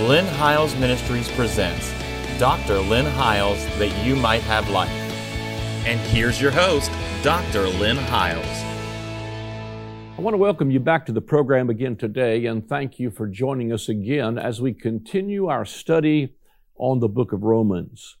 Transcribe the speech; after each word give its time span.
Lynn 0.00 0.26
Hiles 0.26 0.74
Ministries 0.74 1.30
presents 1.30 1.94
Dr. 2.40 2.80
Lynn 2.80 3.06
Hiles 3.06 3.64
That 3.78 4.04
You 4.04 4.16
Might 4.16 4.42
Have 4.42 4.68
Life. 4.68 4.90
And 5.86 6.00
here's 6.00 6.42
your 6.42 6.50
host, 6.50 6.90
Dr. 7.22 7.68
Lynn 7.68 7.96
Hiles. 7.96 8.44
I 10.18 10.20
want 10.20 10.34
to 10.34 10.38
welcome 10.38 10.72
you 10.72 10.80
back 10.80 11.06
to 11.06 11.12
the 11.12 11.20
program 11.20 11.70
again 11.70 11.94
today 11.94 12.46
and 12.46 12.68
thank 12.68 12.98
you 12.98 13.12
for 13.12 13.28
joining 13.28 13.72
us 13.72 13.88
again 13.88 14.36
as 14.36 14.60
we 14.60 14.72
continue 14.72 15.46
our 15.46 15.64
study 15.64 16.34
on 16.74 16.98
the 16.98 17.08
book 17.08 17.32
of 17.32 17.44
Romans. 17.44 18.16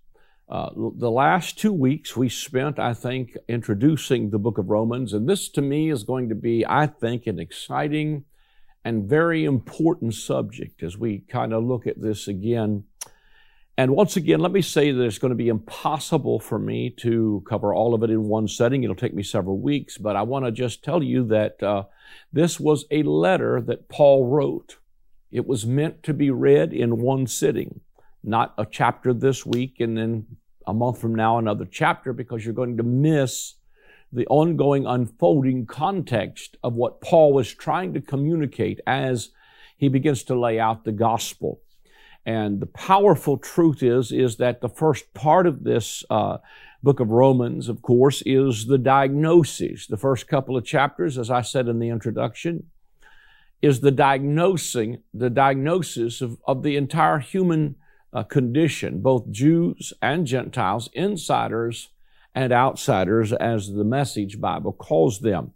Uh, 0.48 0.70
the 0.76 1.10
last 1.10 1.58
two 1.58 1.72
weeks 1.72 2.16
we 2.16 2.28
spent, 2.28 2.78
I 2.78 2.94
think, 2.94 3.36
introducing 3.48 4.30
the 4.30 4.38
book 4.38 4.58
of 4.58 4.70
Romans, 4.70 5.12
and 5.12 5.28
this 5.28 5.48
to 5.48 5.60
me 5.60 5.90
is 5.90 6.04
going 6.04 6.28
to 6.28 6.36
be, 6.36 6.64
I 6.64 6.86
think, 6.86 7.26
an 7.26 7.40
exciting 7.40 8.26
and 8.84 9.08
very 9.08 9.44
important 9.44 10.14
subject 10.14 10.82
as 10.82 10.98
we 10.98 11.20
kind 11.28 11.52
of 11.52 11.64
look 11.64 11.86
at 11.86 12.00
this 12.00 12.28
again. 12.28 12.84
And 13.76 13.96
once 13.96 14.16
again, 14.16 14.38
let 14.38 14.52
me 14.52 14.62
say 14.62 14.92
that 14.92 15.02
it's 15.02 15.18
going 15.18 15.32
to 15.32 15.36
be 15.36 15.48
impossible 15.48 16.38
for 16.38 16.58
me 16.58 16.90
to 16.98 17.42
cover 17.48 17.74
all 17.74 17.92
of 17.92 18.04
it 18.04 18.10
in 18.10 18.28
one 18.28 18.46
setting. 18.46 18.84
It'll 18.84 18.94
take 18.94 19.14
me 19.14 19.24
several 19.24 19.58
weeks, 19.58 19.98
but 19.98 20.14
I 20.14 20.22
want 20.22 20.44
to 20.44 20.52
just 20.52 20.84
tell 20.84 21.02
you 21.02 21.26
that 21.26 21.60
uh, 21.60 21.84
this 22.32 22.60
was 22.60 22.84
a 22.90 23.02
letter 23.02 23.60
that 23.62 23.88
Paul 23.88 24.26
wrote. 24.26 24.76
It 25.32 25.46
was 25.48 25.66
meant 25.66 26.04
to 26.04 26.14
be 26.14 26.30
read 26.30 26.72
in 26.72 27.00
one 27.00 27.26
sitting, 27.26 27.80
not 28.22 28.54
a 28.56 28.64
chapter 28.64 29.12
this 29.12 29.44
week 29.44 29.80
and 29.80 29.98
then 29.98 30.26
a 30.66 30.72
month 30.72 31.00
from 31.00 31.14
now 31.14 31.38
another 31.38 31.66
chapter, 31.68 32.12
because 32.12 32.44
you're 32.44 32.54
going 32.54 32.76
to 32.76 32.84
miss 32.84 33.54
the 34.14 34.26
ongoing 34.28 34.86
unfolding 34.86 35.66
context 35.66 36.56
of 36.62 36.74
what 36.74 37.00
Paul 37.00 37.32
was 37.32 37.52
trying 37.52 37.92
to 37.94 38.00
communicate 38.00 38.80
as 38.86 39.30
he 39.76 39.88
begins 39.88 40.22
to 40.24 40.38
lay 40.38 40.58
out 40.58 40.84
the 40.84 40.92
gospel. 40.92 41.60
And 42.24 42.60
the 42.60 42.66
powerful 42.66 43.36
truth 43.36 43.82
is, 43.82 44.12
is 44.12 44.36
that 44.36 44.60
the 44.60 44.68
first 44.68 45.12
part 45.12 45.46
of 45.46 45.64
this 45.64 46.04
uh, 46.08 46.38
book 46.82 47.00
of 47.00 47.10
Romans, 47.10 47.68
of 47.68 47.82
course, 47.82 48.22
is 48.24 48.66
the 48.66 48.78
diagnosis. 48.78 49.86
The 49.86 49.96
first 49.96 50.28
couple 50.28 50.56
of 50.56 50.64
chapters, 50.64 51.18
as 51.18 51.30
I 51.30 51.42
said 51.42 51.68
in 51.68 51.80
the 51.80 51.88
introduction, 51.88 52.70
is 53.60 53.80
the 53.80 53.90
diagnosing, 53.90 55.02
the 55.12 55.30
diagnosis 55.30 56.20
of, 56.20 56.38
of 56.46 56.62
the 56.62 56.76
entire 56.76 57.18
human 57.18 57.76
uh, 58.12 58.22
condition, 58.22 59.00
both 59.00 59.30
Jews 59.30 59.92
and 60.00 60.26
Gentiles, 60.26 60.88
insiders 60.92 61.88
and 62.34 62.52
outsiders, 62.52 63.32
as 63.32 63.72
the 63.72 63.84
Message 63.84 64.40
Bible 64.40 64.72
calls 64.72 65.20
them. 65.20 65.52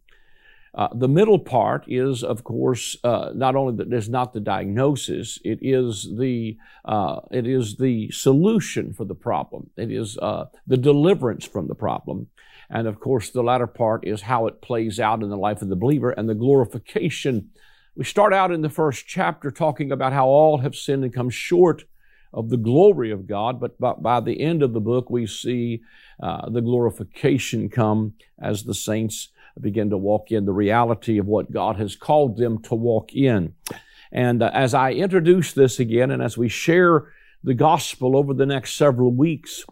Uh, 0.75 0.89
the 0.95 1.09
middle 1.09 1.39
part 1.39 1.85
is, 1.89 2.23
of 2.23 2.45
course, 2.45 2.97
uh, 3.03 3.31
not 3.35 3.57
only 3.57 3.75
that 3.77 3.93
is 3.93 4.09
not 4.09 4.33
the 4.33 4.41
diagnosis, 4.41 5.39
it 5.45 5.59
is 5.61 6.09
the 6.19 6.57
uh, 6.85 7.21
it 7.33 7.47
is 7.47 7.77
the 7.77 8.11
solution 8.13 8.93
for 8.93 9.05
the 9.05 9.15
problem. 9.15 9.71
It 9.77 9.91
is 9.91 10.17
uh, 10.19 10.45
the 10.67 10.77
deliverance 10.77 11.45
from 11.45 11.67
the 11.67 11.75
problem, 11.75 12.29
and 12.71 12.87
of 12.87 13.01
course, 13.01 13.31
the 13.31 13.43
latter 13.43 13.67
part 13.67 14.07
is 14.07 14.23
how 14.23 14.47
it 14.47 14.63
plays 14.63 15.01
out 15.01 15.23
in 15.23 15.31
the 15.31 15.37
life 15.37 15.63
of 15.63 15.69
the 15.69 15.77
believer 15.77 16.11
and 16.11 16.29
the 16.29 16.35
glorification. 16.35 17.51
We 17.97 18.05
start 18.05 18.33
out 18.33 18.53
in 18.53 18.61
the 18.61 18.71
first 18.71 19.07
chapter 19.07 19.51
talking 19.51 19.91
about 19.91 20.13
how 20.13 20.29
all 20.29 20.59
have 20.59 20.77
sinned 20.77 21.03
and 21.03 21.13
come 21.13 21.31
short 21.31 21.85
of 22.33 22.51
the 22.51 22.57
glory 22.57 23.11
of 23.11 23.27
God, 23.27 23.61
but 23.61 23.79
by, 23.81 23.95
by 23.95 24.21
the 24.21 24.41
end 24.41 24.63
of 24.63 24.73
the 24.73 24.81
book, 24.81 25.11
we 25.11 25.27
see 25.27 25.83
uh, 26.23 26.49
the 26.51 26.61
glorification 26.61 27.69
come 27.69 28.15
as 28.41 28.65
the 28.65 28.75
saints 28.75 29.29
begin 29.61 29.91
to 29.91 29.97
walk 29.97 30.31
in 30.31 30.45
the 30.45 30.53
reality 30.53 31.19
of 31.19 31.27
what 31.27 31.51
God 31.51 31.77
has 31.77 31.97
called 31.97 32.37
them 32.37 32.63
to 32.63 32.75
walk 32.75 33.13
in. 33.15 33.55
And 34.13 34.43
uh, 34.43 34.51
as 34.53 34.75
I 34.75 34.93
introduce 34.93 35.53
this 35.53 35.81
again, 35.81 36.11
and 36.11 36.23
as 36.23 36.39
we 36.39 36.49
share 36.49 37.13
the 37.43 37.55
gospel 37.55 38.17
over 38.17 38.35
the 38.35 38.47
next 38.47 38.75
several 38.75 39.13
weeks, 39.13 39.65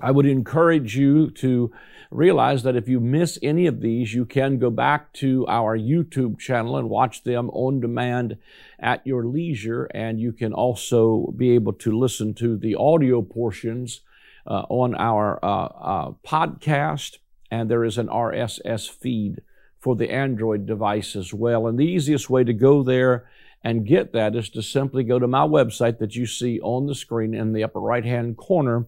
I 0.00 0.10
would 0.10 0.26
encourage 0.26 0.96
you 0.96 1.30
to 1.30 1.72
realize 2.14 2.62
that 2.62 2.76
if 2.76 2.88
you 2.88 3.00
miss 3.00 3.38
any 3.42 3.66
of 3.66 3.80
these, 3.80 4.14
you 4.14 4.24
can 4.24 4.58
go 4.58 4.70
back 4.70 5.12
to 5.14 5.44
our 5.48 5.76
YouTube 5.76 6.38
channel 6.38 6.76
and 6.76 6.88
watch 6.88 7.24
them 7.24 7.50
on 7.50 7.80
demand 7.80 8.38
at 8.78 9.04
your 9.04 9.26
leisure. 9.26 9.86
And 9.86 10.20
you 10.20 10.32
can 10.32 10.54
also 10.54 11.34
be 11.36 11.50
able 11.50 11.72
to 11.74 11.98
listen 11.98 12.32
to 12.34 12.56
the 12.56 12.76
audio 12.76 13.20
portions 13.20 14.00
uh, 14.46 14.62
on 14.68 14.94
our 14.94 15.44
uh, 15.44 15.64
uh, 15.64 16.12
podcast. 16.24 17.18
And 17.50 17.68
there 17.68 17.84
is 17.84 17.98
an 17.98 18.06
RSS 18.06 18.88
feed 18.88 19.42
for 19.80 19.96
the 19.96 20.10
Android 20.10 20.66
device 20.66 21.16
as 21.16 21.34
well. 21.34 21.66
And 21.66 21.78
the 21.78 21.84
easiest 21.84 22.30
way 22.30 22.44
to 22.44 22.52
go 22.52 22.84
there 22.84 23.28
and 23.64 23.86
get 23.86 24.12
that 24.12 24.36
is 24.36 24.48
to 24.50 24.62
simply 24.62 25.02
go 25.02 25.18
to 25.18 25.26
my 25.26 25.46
website 25.46 25.98
that 25.98 26.14
you 26.14 26.26
see 26.26 26.60
on 26.60 26.86
the 26.86 26.94
screen 26.94 27.34
in 27.34 27.52
the 27.52 27.64
upper 27.64 27.80
right 27.80 28.04
hand 28.04 28.36
corner 28.36 28.86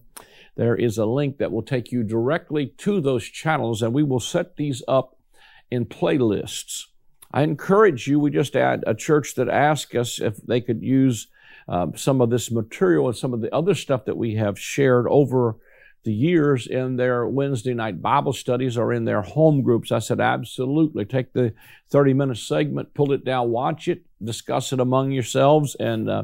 there 0.57 0.75
is 0.75 0.97
a 0.97 1.05
link 1.05 1.37
that 1.37 1.51
will 1.51 1.63
take 1.63 1.91
you 1.91 2.03
directly 2.03 2.67
to 2.79 2.99
those 2.99 3.23
channels, 3.23 3.81
and 3.81 3.93
we 3.93 4.03
will 4.03 4.19
set 4.19 4.57
these 4.57 4.83
up 4.87 5.15
in 5.69 5.85
playlists. 5.85 6.85
I 7.31 7.43
encourage 7.43 8.07
you, 8.07 8.19
we 8.19 8.31
just 8.31 8.53
had 8.53 8.83
a 8.87 8.95
church 8.95 9.35
that 9.35 9.49
asked 9.49 9.95
us 9.95 10.19
if 10.19 10.37
they 10.37 10.59
could 10.59 10.81
use 10.81 11.27
um, 11.67 11.95
some 11.95 12.21
of 12.21 12.29
this 12.29 12.49
material 12.49 13.07
and 13.07 13.15
some 13.15 13.33
of 13.33 13.41
the 13.41 13.53
other 13.53 13.75
stuff 13.75 14.05
that 14.05 14.17
we 14.17 14.35
have 14.35 14.59
shared 14.59 15.05
over 15.07 15.57
the 16.03 16.13
years 16.13 16.65
in 16.65 16.95
their 16.95 17.27
Wednesday 17.27 17.73
night 17.73 18.01
Bible 18.01 18.31
studies 18.33 18.77
or 18.77 18.93
in 18.93 19.05
their 19.05 19.21
home 19.21 19.61
groups. 19.61 19.91
I 19.91 19.99
said, 19.99 20.21
absolutely. 20.21 21.03
Take 21.05 21.33
the 21.33 21.53
30 21.89 22.13
minute 22.13 22.37
segment, 22.37 22.93
pull 22.93 23.11
it 23.11 23.25
down, 23.25 23.49
watch 23.51 23.87
it, 23.89 24.03
discuss 24.23 24.71
it 24.71 24.79
among 24.79 25.11
yourselves, 25.11 25.75
and 25.75 26.09
uh, 26.09 26.23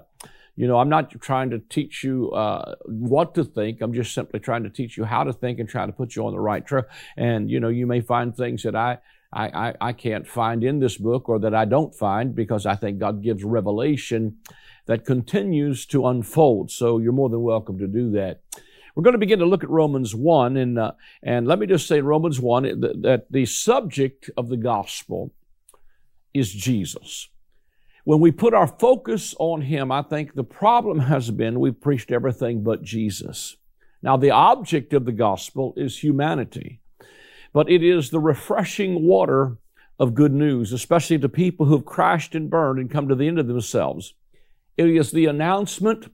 you 0.56 0.68
know, 0.68 0.78
I'm 0.78 0.90
not 0.90 1.10
trying 1.22 1.50
to 1.50 1.60
teach 1.60 2.04
you 2.04 2.32
uh, 2.32 2.76
what 2.86 3.34
to 3.36 3.44
think. 3.44 3.82
I'm 3.82 3.94
just 3.94 4.14
simply 4.14 4.40
trying 4.40 4.64
to 4.64 4.70
teach 4.70 4.98
you 4.98 5.04
how 5.04 5.24
to 5.24 5.34
think 5.34 5.60
and 5.60 5.68
try 5.68 5.86
to 5.86 5.92
put 5.92 6.16
you 6.16 6.26
on 6.26 6.34
the 6.34 6.40
right 6.40 6.66
track. 6.66 6.86
And 7.18 7.50
you 7.50 7.60
know, 7.60 7.70
you 7.70 7.88
may 7.88 8.02
find 8.02 8.36
things 8.36 8.64
that 8.64 8.76
I, 8.76 9.00
I, 9.32 9.74
I 9.82 9.94
can't 9.94 10.28
find 10.28 10.64
in 10.64 10.80
this 10.80 10.98
book 10.98 11.28
or 11.28 11.40
that 11.40 11.56
I 11.56 11.66
don't 11.66 11.96
find 11.96 12.36
because 12.36 12.66
I 12.66 12.76
think 12.76 13.00
God 13.00 13.24
gives 13.24 13.44
revelation 13.44 14.38
that 14.86 15.06
continues 15.06 15.86
to 15.88 16.08
unfold. 16.08 16.70
So 16.70 17.00
you're 17.00 17.14
more 17.14 17.30
than 17.30 17.42
welcome 17.42 17.80
to 17.80 17.88
do 17.88 18.12
that. 18.12 18.42
We're 18.96 19.04
going 19.04 19.14
to 19.14 19.20
begin 19.20 19.40
to 19.40 19.46
look 19.46 19.64
at 19.64 19.72
Romans 19.72 20.14
1, 20.14 20.56
and, 20.56 20.78
uh, 20.78 20.92
and 21.24 21.48
let 21.48 21.58
me 21.58 21.66
just 21.66 21.88
say 21.88 21.98
in 21.98 22.06
Romans 22.06 22.40
1 22.40 22.64
that 23.02 23.26
the 23.32 23.46
subject 23.48 24.30
of 24.38 24.50
the 24.50 24.58
gospel 24.58 25.32
is 26.32 26.54
Jesus. 26.54 27.30
When 28.06 28.20
we 28.20 28.32
put 28.32 28.54
our 28.54 28.68
focus 28.68 29.34
on 29.40 29.62
Him, 29.62 29.92
I 29.92 30.02
think 30.02 30.34
the 30.34 30.44
problem 30.44 31.00
has 31.00 31.32
been 31.32 31.60
we've 31.60 31.80
preached 31.80 32.12
everything 32.12 32.64
but 32.64 32.84
Jesus. 32.84 33.56
Now, 34.02 34.18
the 34.18 34.32
object 34.32 34.94
of 34.94 35.06
the 35.06 35.14
gospel 35.14 35.74
is 35.78 36.00
humanity, 36.00 36.82
but 37.54 37.70
it 37.70 37.82
is 37.82 38.10
the 38.10 38.20
refreshing 38.20 39.04
water 39.04 39.58
of 39.98 40.16
good 40.16 40.34
news, 40.34 40.74
especially 40.74 41.18
to 41.20 41.30
people 41.30 41.66
who 41.66 41.78
have 41.78 41.86
crashed 41.86 42.36
and 42.36 42.50
burned 42.50 42.80
and 42.80 42.92
come 42.92 43.08
to 43.08 43.16
the 43.16 43.28
end 43.28 43.40
of 43.40 43.48
themselves. 43.48 44.14
It 44.76 44.90
is 44.90 45.12
the 45.12 45.28
announcement 45.28 46.12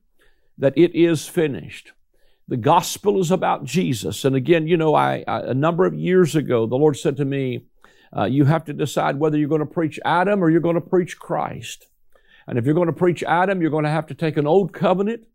that 0.60 0.78
it 0.78 0.94
is 0.94 1.28
finished. 1.28 1.94
The 2.48 2.58
gospel 2.58 3.20
is 3.20 3.32
about 3.32 3.64
Jesus. 3.64 4.26
And 4.26 4.36
again, 4.36 4.68
you 4.68 4.78
know, 4.78 4.94
I, 4.94 5.24
I 5.28 5.40
a 5.42 5.54
number 5.54 5.86
of 5.86 5.96
years 5.96 6.36
ago, 6.36 6.68
the 6.68 6.76
Lord 6.76 6.98
said 6.98 7.18
to 7.18 7.26
me, 7.26 7.66
uh, 8.16 8.26
you 8.26 8.46
have 8.46 8.66
to 8.66 8.74
decide 8.74 9.20
whether 9.20 9.38
you're 9.38 9.50
going 9.50 9.60
to 9.60 9.66
preach 9.66 10.00
Adam 10.04 10.44
or 10.44 10.50
you're 10.50 10.60
going 10.60 10.76
to 10.76 10.82
preach 10.82 11.20
Christ. 11.20 11.88
And 12.48 12.58
if 12.58 12.66
you're 12.66 12.74
going 12.74 12.88
to 12.88 12.94
preach 12.94 13.24
Adam, 13.24 13.62
you're 13.62 13.72
going 13.72 13.84
to 13.84 13.92
have 13.92 14.08
to 14.08 14.16
take 14.16 14.38
an 14.38 14.48
old 14.48 14.74
covenant 14.74 15.28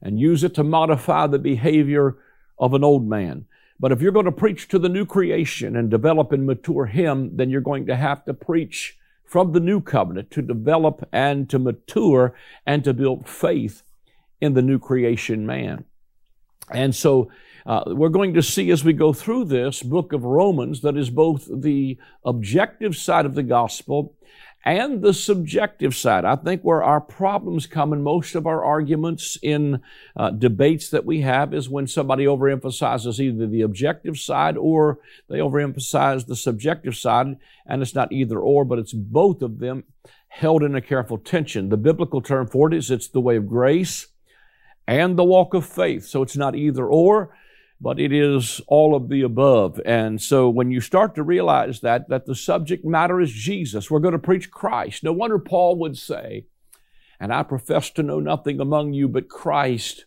and 0.00 0.20
use 0.20 0.44
it 0.44 0.54
to 0.54 0.64
modify 0.64 1.26
the 1.26 1.38
behavior 1.38 2.16
of 2.58 2.74
an 2.74 2.84
old 2.84 3.06
man. 3.06 3.46
But 3.80 3.90
if 3.90 4.00
you're 4.00 4.12
going 4.12 4.26
to 4.26 4.32
preach 4.32 4.68
to 4.68 4.78
the 4.78 4.88
new 4.88 5.04
creation 5.04 5.74
and 5.74 5.90
develop 5.90 6.30
and 6.30 6.46
mature 6.46 6.86
him, 6.86 7.36
then 7.36 7.50
you're 7.50 7.60
going 7.60 7.86
to 7.86 7.96
have 7.96 8.24
to 8.26 8.34
preach 8.34 8.96
from 9.24 9.52
the 9.52 9.60
new 9.60 9.80
covenant 9.80 10.30
to 10.30 10.42
develop 10.42 11.08
and 11.12 11.50
to 11.50 11.58
mature 11.58 12.34
and 12.64 12.84
to 12.84 12.94
build 12.94 13.28
faith 13.28 13.82
in 14.40 14.54
the 14.54 14.62
new 14.62 14.78
creation 14.78 15.46
man. 15.46 15.84
And 16.70 16.94
so 16.94 17.30
uh, 17.66 17.82
we're 17.86 18.08
going 18.08 18.34
to 18.34 18.42
see 18.42 18.70
as 18.70 18.84
we 18.84 18.92
go 18.92 19.12
through 19.12 19.44
this 19.44 19.82
book 19.82 20.12
of 20.12 20.24
Romans 20.24 20.80
that 20.82 20.96
is 20.96 21.10
both 21.10 21.48
the 21.50 21.98
objective 22.24 22.96
side 22.96 23.26
of 23.26 23.34
the 23.34 23.42
gospel 23.42 24.16
and 24.64 25.02
the 25.02 25.12
subjective 25.12 25.94
side. 25.94 26.24
I 26.24 26.36
think 26.36 26.62
where 26.62 26.82
our 26.82 27.00
problems 27.00 27.66
come 27.66 27.92
in 27.92 28.02
most 28.02 28.34
of 28.34 28.46
our 28.46 28.64
arguments 28.64 29.36
in 29.42 29.82
uh, 30.16 30.30
debates 30.30 30.90
that 30.90 31.04
we 31.04 31.22
have 31.22 31.52
is 31.52 31.68
when 31.68 31.86
somebody 31.86 32.26
overemphasizes 32.26 33.18
either 33.18 33.46
the 33.46 33.62
objective 33.62 34.18
side 34.18 34.56
or 34.56 35.00
they 35.28 35.38
overemphasize 35.38 36.26
the 36.26 36.36
subjective 36.36 36.96
side, 36.96 37.36
and 37.66 37.82
it's 37.82 37.94
not 37.94 38.12
either 38.12 38.38
or, 38.38 38.64
but 38.64 38.78
it's 38.78 38.92
both 38.92 39.42
of 39.42 39.58
them 39.58 39.84
held 40.28 40.62
in 40.62 40.74
a 40.74 40.80
careful 40.80 41.18
tension. 41.18 41.68
The 41.68 41.76
biblical 41.76 42.22
term 42.22 42.46
for 42.46 42.68
it 42.68 42.74
is 42.74 42.90
it's 42.90 43.08
the 43.08 43.20
way 43.20 43.36
of 43.36 43.48
grace 43.48 44.06
and 44.86 45.18
the 45.18 45.24
walk 45.24 45.54
of 45.54 45.66
faith. 45.66 46.06
So 46.06 46.22
it's 46.22 46.36
not 46.36 46.54
either 46.54 46.86
or, 46.86 47.36
but 47.82 47.98
it 47.98 48.12
is 48.12 48.60
all 48.68 48.94
of 48.94 49.08
the 49.08 49.22
above. 49.22 49.80
And 49.84 50.22
so 50.22 50.48
when 50.48 50.70
you 50.70 50.80
start 50.80 51.16
to 51.16 51.24
realize 51.24 51.80
that, 51.80 52.08
that 52.08 52.26
the 52.26 52.36
subject 52.36 52.84
matter 52.84 53.20
is 53.20 53.32
Jesus, 53.32 53.90
we're 53.90 53.98
going 53.98 54.12
to 54.12 54.20
preach 54.20 54.52
Christ. 54.52 55.02
No 55.02 55.12
wonder 55.12 55.40
Paul 55.40 55.76
would 55.80 55.98
say, 55.98 56.46
and 57.18 57.34
I 57.34 57.42
profess 57.42 57.90
to 57.90 58.04
know 58.04 58.20
nothing 58.20 58.60
among 58.60 58.92
you 58.92 59.08
but 59.08 59.28
Christ 59.28 60.04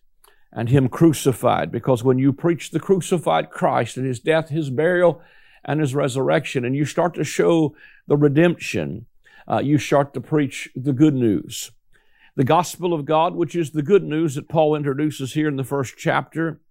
and 0.53 0.69
Him 0.69 0.87
crucified. 0.87 1.69
Because 1.69 2.01
when 2.01 2.17
you 2.17 2.31
preach 2.31 2.71
the 2.71 2.79
crucified 2.79 3.49
Christ 3.49 3.97
and 3.97 4.05
His 4.07 4.21
death, 4.21 4.47
His 4.47 4.69
burial, 4.69 5.21
and 5.65 5.81
His 5.81 5.93
resurrection, 5.93 6.63
and 6.63 6.77
you 6.77 6.85
start 6.85 7.13
to 7.15 7.25
show 7.25 7.75
the 8.07 8.15
redemption, 8.15 9.05
uh, 9.51 9.59
you 9.59 9.77
start 9.77 10.13
to 10.13 10.21
preach 10.21 10.69
the 10.77 10.93
good 10.93 11.13
news. 11.13 11.71
The 12.37 12.45
gospel 12.45 12.93
of 12.93 13.03
God, 13.03 13.35
which 13.35 13.53
is 13.53 13.71
the 13.71 13.83
good 13.83 14.03
news 14.03 14.35
that 14.35 14.47
Paul 14.47 14.75
introduces 14.75 15.33
here 15.33 15.49
in 15.49 15.57
the 15.57 15.63
first 15.65 15.95
chapter, 15.97 16.61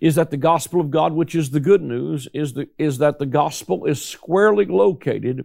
is 0.00 0.14
that 0.14 0.30
the 0.30 0.36
gospel 0.36 0.80
of 0.80 0.90
God, 0.90 1.12
which 1.12 1.34
is 1.34 1.50
the 1.50 1.60
good 1.60 1.82
news, 1.82 2.28
is, 2.32 2.52
the, 2.54 2.68
is 2.78 2.98
that 2.98 3.18
the 3.18 3.26
gospel 3.26 3.84
is 3.84 4.04
squarely 4.04 4.64
located 4.64 5.44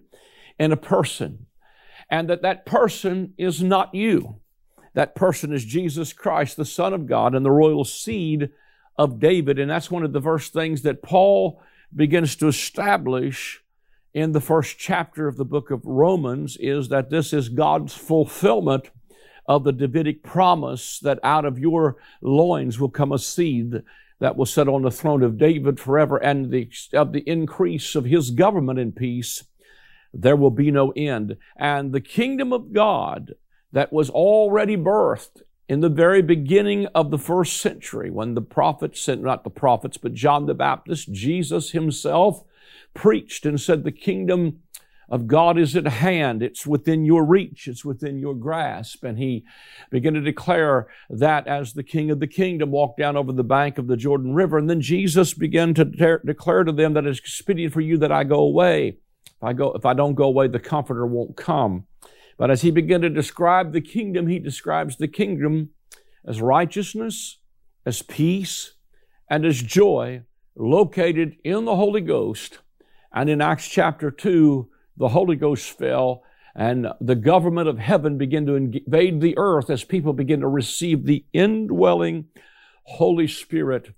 in 0.59 0.71
a 0.71 0.77
person, 0.77 1.47
and 2.09 2.29
that 2.29 2.41
that 2.43 2.65
person 2.65 3.33
is 3.37 3.63
not 3.63 3.93
you. 3.93 4.39
That 4.93 5.15
person 5.15 5.51
is 5.51 5.65
Jesus 5.65 6.13
Christ, 6.13 6.57
the 6.57 6.65
Son 6.65 6.93
of 6.93 7.07
God, 7.07 7.33
and 7.33 7.45
the 7.45 7.51
royal 7.51 7.83
seed 7.83 8.49
of 8.97 9.19
David. 9.19 9.57
And 9.57 9.69
that's 9.69 9.89
one 9.89 10.03
of 10.03 10.13
the 10.13 10.21
first 10.21 10.53
things 10.53 10.83
that 10.83 11.01
Paul 11.01 11.61
begins 11.95 12.35
to 12.37 12.47
establish 12.47 13.63
in 14.13 14.31
the 14.31 14.41
first 14.41 14.77
chapter 14.77 15.27
of 15.27 15.37
the 15.37 15.45
book 15.45 15.71
of 15.71 15.85
Romans 15.85 16.57
is 16.57 16.89
that 16.89 17.09
this 17.09 17.33
is 17.33 17.49
God's 17.49 17.95
fulfillment 17.95 18.91
of 19.47 19.63
the 19.63 19.71
Davidic 19.71 20.23
promise 20.23 20.99
that 20.99 21.19
out 21.23 21.45
of 21.45 21.59
your 21.59 21.97
loins 22.21 22.79
will 22.79 22.89
come 22.89 23.11
a 23.11 23.17
seed 23.17 23.81
that 24.19 24.37
will 24.37 24.45
sit 24.45 24.67
on 24.67 24.83
the 24.83 24.91
throne 24.91 25.23
of 25.23 25.37
David 25.37 25.79
forever 25.79 26.17
and 26.17 26.51
the, 26.51 26.69
of 26.93 27.11
the 27.11 27.27
increase 27.29 27.95
of 27.95 28.05
his 28.05 28.31
government 28.31 28.79
in 28.79 28.91
peace 28.91 29.43
there 30.13 30.35
will 30.35 30.51
be 30.51 30.71
no 30.71 30.91
end. 30.91 31.37
And 31.57 31.91
the 31.91 32.01
kingdom 32.01 32.53
of 32.53 32.71
God 32.71 33.33
that 33.71 33.91
was 33.91 34.09
already 34.09 34.77
birthed 34.77 35.41
in 35.67 35.79
the 35.79 35.89
very 35.89 36.21
beginning 36.21 36.85
of 36.93 37.09
the 37.09 37.17
first 37.17 37.57
century 37.57 38.11
when 38.11 38.35
the 38.35 38.41
prophets, 38.41 39.07
not 39.07 39.43
the 39.43 39.49
prophets, 39.49 39.97
but 39.97 40.13
John 40.13 40.45
the 40.45 40.53
Baptist, 40.53 41.11
Jesus 41.11 41.71
himself 41.71 42.43
preached 42.93 43.45
and 43.45 43.59
said, 43.59 43.83
the 43.83 43.91
kingdom 43.91 44.59
of 45.09 45.27
God 45.27 45.57
is 45.57 45.75
at 45.75 45.87
hand. 45.87 46.41
It's 46.41 46.65
within 46.65 47.05
your 47.05 47.25
reach. 47.25 47.67
It's 47.67 47.85
within 47.85 48.19
your 48.19 48.33
grasp. 48.33 49.03
And 49.03 49.17
he 49.17 49.43
began 49.89 50.13
to 50.13 50.21
declare 50.21 50.87
that 51.09 51.47
as 51.47 51.73
the 51.73 51.83
king 51.83 52.09
of 52.09 52.19
the 52.19 52.27
kingdom 52.27 52.71
walked 52.71 52.97
down 52.97 53.17
over 53.17 53.31
the 53.31 53.43
bank 53.43 53.77
of 53.77 53.87
the 53.87 53.97
Jordan 53.97 54.33
River. 54.33 54.57
And 54.57 54.69
then 54.69 54.81
Jesus 54.81 55.33
began 55.33 55.73
to 55.73 55.85
de- 55.85 56.19
declare 56.25 56.63
to 56.63 56.71
them 56.71 56.93
that 56.93 57.05
it's 57.05 57.19
expedient 57.19 57.73
for 57.73 57.81
you 57.81 57.97
that 57.97 58.11
I 58.11 58.23
go 58.23 58.39
away. 58.39 58.97
If 59.25 59.43
I 59.43 59.53
go, 59.53 59.73
if 59.73 59.85
I 59.85 59.93
don't 59.93 60.15
go 60.15 60.25
away, 60.25 60.47
the 60.47 60.59
comforter 60.59 61.05
won't 61.05 61.35
come. 61.35 61.85
But 62.37 62.49
as 62.49 62.61
he 62.61 62.71
began 62.71 63.01
to 63.01 63.09
describe 63.09 63.71
the 63.71 63.81
kingdom, 63.81 64.27
he 64.27 64.39
describes 64.39 64.97
the 64.97 65.07
kingdom 65.07 65.69
as 66.25 66.41
righteousness, 66.41 67.39
as 67.85 68.01
peace, 68.01 68.73
and 69.29 69.45
as 69.45 69.61
joy 69.61 70.23
located 70.55 71.35
in 71.43 71.65
the 71.65 71.75
Holy 71.75 72.01
Ghost. 72.01 72.59
And 73.13 73.29
in 73.29 73.41
Acts 73.41 73.67
chapter 73.67 74.09
2, 74.09 74.69
the 74.97 75.09
Holy 75.09 75.35
Ghost 75.35 75.77
fell 75.77 76.23
and 76.55 76.87
the 77.01 77.15
government 77.15 77.67
of 77.67 77.79
heaven 77.79 78.17
began 78.17 78.45
to 78.45 78.55
invade 78.55 79.21
the 79.21 79.37
earth 79.37 79.69
as 79.69 79.83
people 79.83 80.13
began 80.13 80.41
to 80.41 80.47
receive 80.47 81.05
the 81.05 81.25
indwelling 81.33 82.25
Holy 82.83 83.27
Spirit 83.27 83.89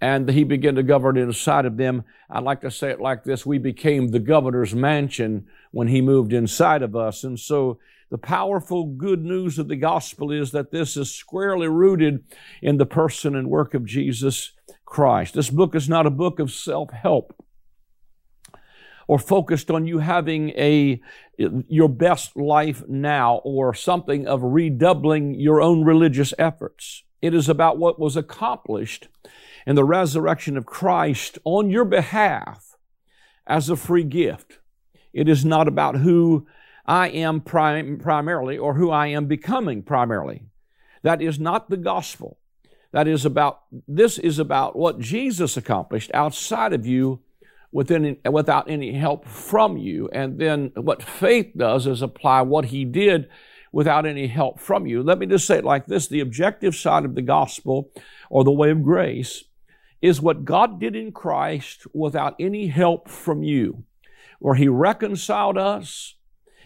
and 0.00 0.28
he 0.30 0.44
began 0.44 0.74
to 0.76 0.82
govern 0.82 1.16
inside 1.18 1.66
of 1.66 1.76
them. 1.76 2.04
I'd 2.30 2.42
like 2.42 2.62
to 2.62 2.70
say 2.70 2.90
it 2.90 3.00
like 3.00 3.22
this. 3.24 3.44
We 3.44 3.58
became 3.58 4.08
the 4.08 4.18
governor's 4.18 4.74
mansion 4.74 5.46
when 5.72 5.88
he 5.88 6.00
moved 6.00 6.32
inside 6.32 6.82
of 6.82 6.96
us. 6.96 7.22
And 7.22 7.38
so 7.38 7.78
the 8.10 8.18
powerful 8.18 8.86
good 8.86 9.22
news 9.22 9.58
of 9.58 9.68
the 9.68 9.76
gospel 9.76 10.32
is 10.32 10.52
that 10.52 10.70
this 10.70 10.96
is 10.96 11.14
squarely 11.14 11.68
rooted 11.68 12.24
in 12.62 12.78
the 12.78 12.86
person 12.86 13.36
and 13.36 13.50
work 13.50 13.74
of 13.74 13.84
Jesus 13.84 14.52
Christ. 14.86 15.34
This 15.34 15.50
book 15.50 15.74
is 15.74 15.88
not 15.88 16.06
a 16.06 16.10
book 16.10 16.40
of 16.40 16.50
self-help 16.50 17.34
or 19.10 19.18
focused 19.18 19.72
on 19.72 19.88
you 19.88 19.98
having 19.98 20.50
a 20.50 21.00
your 21.36 21.88
best 21.88 22.36
life 22.36 22.84
now 22.86 23.40
or 23.42 23.74
something 23.74 24.24
of 24.24 24.40
redoubling 24.40 25.34
your 25.34 25.60
own 25.60 25.82
religious 25.82 26.32
efforts. 26.38 27.02
It 27.20 27.34
is 27.34 27.48
about 27.48 27.76
what 27.76 27.98
was 27.98 28.16
accomplished 28.16 29.08
in 29.66 29.74
the 29.74 29.82
resurrection 29.82 30.56
of 30.56 30.64
Christ 30.64 31.38
on 31.42 31.70
your 31.70 31.84
behalf 31.84 32.76
as 33.48 33.68
a 33.68 33.74
free 33.74 34.04
gift. 34.04 34.60
It 35.12 35.28
is 35.28 35.44
not 35.44 35.66
about 35.66 35.96
who 35.96 36.46
I 36.86 37.08
am 37.08 37.40
prim- 37.40 37.98
primarily 37.98 38.58
or 38.58 38.74
who 38.74 38.92
I 38.92 39.08
am 39.08 39.26
becoming 39.26 39.82
primarily. 39.82 40.44
That 41.02 41.20
is 41.20 41.40
not 41.40 41.68
the 41.68 41.76
gospel. 41.76 42.38
That 42.92 43.08
is 43.08 43.24
about, 43.24 43.62
this 43.88 44.18
is 44.18 44.38
about 44.38 44.76
what 44.76 45.00
Jesus 45.00 45.56
accomplished 45.56 46.12
outside 46.14 46.72
of 46.72 46.86
you 46.86 47.22
within, 47.72 48.16
without 48.30 48.70
any 48.70 48.92
help 48.92 49.26
from 49.26 49.76
you. 49.76 50.08
And 50.12 50.38
then 50.38 50.72
what 50.74 51.02
faith 51.02 51.52
does 51.56 51.86
is 51.86 52.02
apply 52.02 52.42
what 52.42 52.66
he 52.66 52.84
did 52.84 53.28
without 53.72 54.06
any 54.06 54.26
help 54.26 54.58
from 54.58 54.86
you. 54.86 55.02
Let 55.02 55.18
me 55.18 55.26
just 55.26 55.46
say 55.46 55.58
it 55.58 55.64
like 55.64 55.86
this. 55.86 56.08
The 56.08 56.20
objective 56.20 56.74
side 56.74 57.04
of 57.04 57.14
the 57.14 57.22
gospel 57.22 57.90
or 58.28 58.44
the 58.44 58.50
way 58.50 58.70
of 58.70 58.82
grace 58.82 59.44
is 60.02 60.20
what 60.20 60.44
God 60.44 60.80
did 60.80 60.96
in 60.96 61.12
Christ 61.12 61.86
without 61.92 62.34
any 62.40 62.68
help 62.68 63.08
from 63.08 63.42
you, 63.42 63.84
where 64.38 64.54
He 64.54 64.66
reconciled 64.68 65.58
us, 65.58 66.16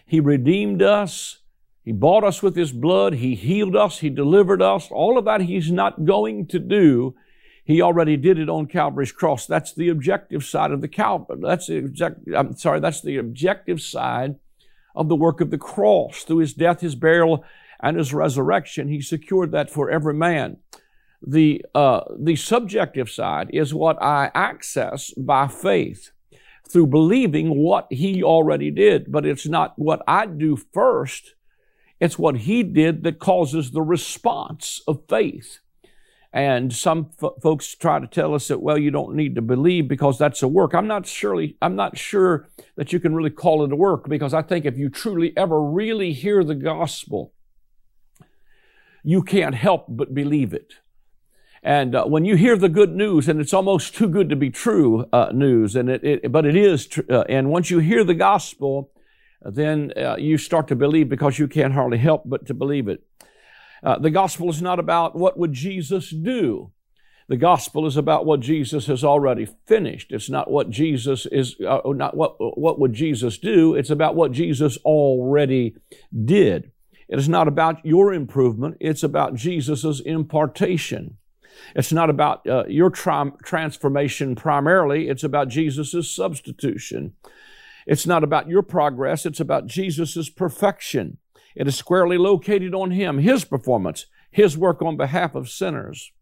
He 0.06 0.20
redeemed 0.20 0.82
us, 0.82 1.40
He 1.84 1.92
bought 1.92 2.24
us 2.24 2.42
with 2.42 2.56
His 2.56 2.72
blood, 2.72 3.14
He 3.14 3.34
healed 3.34 3.76
us, 3.76 3.98
He 3.98 4.08
delivered 4.08 4.62
us. 4.62 4.88
All 4.90 5.18
of 5.18 5.24
that 5.24 5.42
He's 5.42 5.70
not 5.70 6.04
going 6.04 6.46
to 6.46 6.58
do. 6.58 7.16
He 7.64 7.80
already 7.80 8.16
did 8.16 8.38
it 8.38 8.50
on 8.50 8.66
Calvary's 8.66 9.12
cross. 9.12 9.46
That's 9.46 9.72
the 9.72 9.88
objective 9.88 10.44
side 10.44 10.70
of 10.70 10.82
the 10.82 10.88
Calvary. 10.88 11.38
That's 11.40 11.66
the 11.66 11.78
object, 11.78 12.20
I'm 12.36 12.56
sorry, 12.56 12.80
that's 12.80 13.00
the 13.00 13.16
objective 13.16 13.80
side 13.80 14.36
of 14.94 15.08
the 15.08 15.16
work 15.16 15.40
of 15.40 15.50
the 15.50 15.58
cross. 15.58 16.22
Through 16.22 16.38
His 16.38 16.52
death, 16.52 16.80
His 16.80 16.94
burial, 16.94 17.44
and 17.80 17.96
His 17.96 18.12
resurrection, 18.12 18.88
He 18.88 19.00
secured 19.00 19.50
that 19.52 19.70
for 19.70 19.90
every 19.90 20.14
man. 20.14 20.58
The, 21.26 21.64
uh, 21.74 22.02
the 22.18 22.36
subjective 22.36 23.08
side 23.08 23.48
is 23.50 23.72
what 23.72 24.00
I 24.02 24.30
access 24.34 25.10
by 25.12 25.48
faith 25.48 26.10
through 26.68 26.88
believing 26.88 27.56
what 27.56 27.86
he 27.90 28.22
already 28.22 28.70
did, 28.70 29.10
but 29.10 29.26
it's 29.26 29.46
not 29.46 29.78
what 29.78 30.02
I 30.06 30.26
do 30.26 30.56
first. 30.56 31.34
It's 32.00 32.18
what 32.18 32.38
he 32.38 32.62
did 32.62 33.04
that 33.04 33.18
causes 33.18 33.70
the 33.70 33.82
response 33.82 34.82
of 34.86 35.04
faith. 35.08 35.60
And 36.34 36.72
some 36.72 37.10
f- 37.22 37.40
folks 37.40 37.76
try 37.76 38.00
to 38.00 38.08
tell 38.08 38.34
us 38.34 38.48
that, 38.48 38.60
well, 38.60 38.76
you 38.76 38.90
don't 38.90 39.14
need 39.14 39.36
to 39.36 39.40
believe 39.40 39.86
because 39.86 40.18
that's 40.18 40.42
a 40.42 40.48
work. 40.48 40.74
I'm 40.74 40.88
not 40.88 41.06
surely, 41.06 41.56
I'm 41.62 41.76
not 41.76 41.96
sure 41.96 42.48
that 42.74 42.92
you 42.92 42.98
can 42.98 43.14
really 43.14 43.30
call 43.30 43.64
it 43.64 43.70
a 43.70 43.76
work 43.76 44.08
because 44.08 44.34
I 44.34 44.42
think 44.42 44.64
if 44.64 44.76
you 44.76 44.88
truly 44.90 45.32
ever 45.36 45.62
really 45.62 46.12
hear 46.12 46.42
the 46.42 46.56
gospel, 46.56 47.32
you 49.04 49.22
can't 49.22 49.54
help 49.54 49.86
but 49.88 50.12
believe 50.12 50.52
it. 50.52 50.74
And 51.62 51.94
uh, 51.94 52.04
when 52.06 52.24
you 52.24 52.34
hear 52.34 52.56
the 52.56 52.68
good 52.68 52.96
news, 52.96 53.28
and 53.28 53.40
it's 53.40 53.54
almost 53.54 53.94
too 53.94 54.08
good 54.08 54.28
to 54.30 54.36
be 54.36 54.50
true 54.50 55.06
uh, 55.12 55.30
news, 55.32 55.76
and 55.76 55.88
it, 55.88 56.02
it, 56.02 56.32
but 56.32 56.44
it 56.44 56.56
is, 56.56 56.88
tr- 56.88 57.02
uh, 57.08 57.22
and 57.28 57.48
once 57.48 57.70
you 57.70 57.78
hear 57.78 58.02
the 58.02 58.12
gospel, 58.12 58.90
then 59.40 59.92
uh, 59.96 60.16
you 60.18 60.36
start 60.36 60.66
to 60.68 60.74
believe 60.74 61.08
because 61.08 61.38
you 61.38 61.46
can't 61.46 61.74
hardly 61.74 61.98
help 61.98 62.22
but 62.26 62.44
to 62.46 62.54
believe 62.54 62.88
it. 62.88 63.04
Uh, 63.84 63.98
the 63.98 64.10
gospel 64.10 64.48
is 64.48 64.62
not 64.62 64.78
about 64.78 65.14
what 65.14 65.38
would 65.38 65.52
Jesus 65.52 66.10
do. 66.10 66.72
The 67.28 67.36
gospel 67.36 67.86
is 67.86 67.96
about 67.96 68.26
what 68.26 68.40
Jesus 68.40 68.86
has 68.86 69.04
already 69.04 69.46
finished. 69.66 70.10
It's 70.10 70.30
not 70.30 70.50
what 70.50 70.70
Jesus 70.70 71.26
is, 71.26 71.56
uh, 71.66 71.80
not 71.86 72.16
what, 72.16 72.36
what 72.38 72.78
would 72.78 72.92
Jesus 72.92 73.38
do. 73.38 73.74
It's 73.74 73.90
about 73.90 74.14
what 74.14 74.32
Jesus 74.32 74.76
already 74.78 75.76
did. 76.24 76.72
It 77.08 77.18
is 77.18 77.28
not 77.28 77.48
about 77.48 77.84
your 77.84 78.12
improvement. 78.12 78.76
It's 78.80 79.02
about 79.02 79.34
Jesus' 79.34 80.00
impartation. 80.00 81.18
It's 81.74 81.92
not 81.92 82.10
about 82.10 82.46
uh, 82.46 82.64
your 82.66 82.90
tra- 82.90 83.32
transformation 83.42 84.34
primarily, 84.34 85.08
it's 85.08 85.24
about 85.24 85.48
Jesus' 85.48 86.14
substitution. 86.14 87.14
It's 87.86 88.06
not 88.06 88.24
about 88.24 88.48
your 88.48 88.62
progress, 88.62 89.26
it's 89.26 89.40
about 89.40 89.66
Jesus' 89.66 90.30
perfection. 90.30 91.18
It 91.54 91.68
is 91.68 91.76
squarely 91.76 92.18
located 92.18 92.74
on 92.74 92.90
Him, 92.90 93.18
His 93.18 93.44
performance, 93.44 94.06
His 94.30 94.58
work 94.58 94.82
on 94.82 94.96
behalf 94.96 95.34
of 95.34 95.48
sinners. 95.48 96.12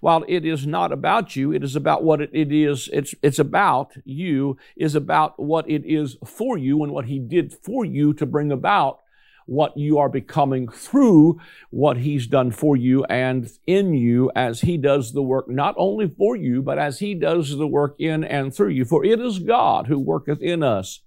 While 0.00 0.24
it 0.28 0.44
is 0.44 0.66
not 0.66 0.92
about 0.92 1.34
you, 1.34 1.52
it 1.52 1.64
is 1.64 1.74
about 1.74 2.04
what 2.04 2.20
it, 2.20 2.30
it 2.32 2.52
is, 2.52 2.90
it's, 2.92 3.14
it's 3.22 3.38
about 3.38 3.92
you, 4.04 4.58
is 4.76 4.94
about 4.94 5.40
what 5.40 5.68
it 5.68 5.82
is 5.84 6.16
for 6.24 6.58
you 6.58 6.82
and 6.82 6.92
what 6.92 7.06
He 7.06 7.18
did 7.18 7.52
for 7.52 7.84
you 7.84 8.12
to 8.14 8.26
bring 8.26 8.52
about 8.52 9.00
what 9.46 9.78
you 9.78 9.96
are 9.96 10.10
becoming 10.10 10.68
through 10.68 11.40
what 11.70 11.96
He's 11.96 12.26
done 12.26 12.50
for 12.50 12.76
you 12.76 13.04
and 13.04 13.48
in 13.66 13.94
you 13.94 14.30
as 14.36 14.60
He 14.60 14.76
does 14.76 15.12
the 15.12 15.22
work, 15.22 15.48
not 15.48 15.74
only 15.78 16.06
for 16.06 16.36
you, 16.36 16.60
but 16.60 16.78
as 16.78 16.98
He 16.98 17.14
does 17.14 17.56
the 17.56 17.66
work 17.66 17.96
in 17.98 18.24
and 18.24 18.54
through 18.54 18.68
you. 18.68 18.84
For 18.84 19.04
it 19.04 19.18
is 19.20 19.38
God 19.38 19.86
who 19.86 19.98
worketh 19.98 20.42
in 20.42 20.62
us, 20.62 21.00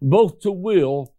both 0.00 0.38
to 0.42 0.52
will 0.52 1.14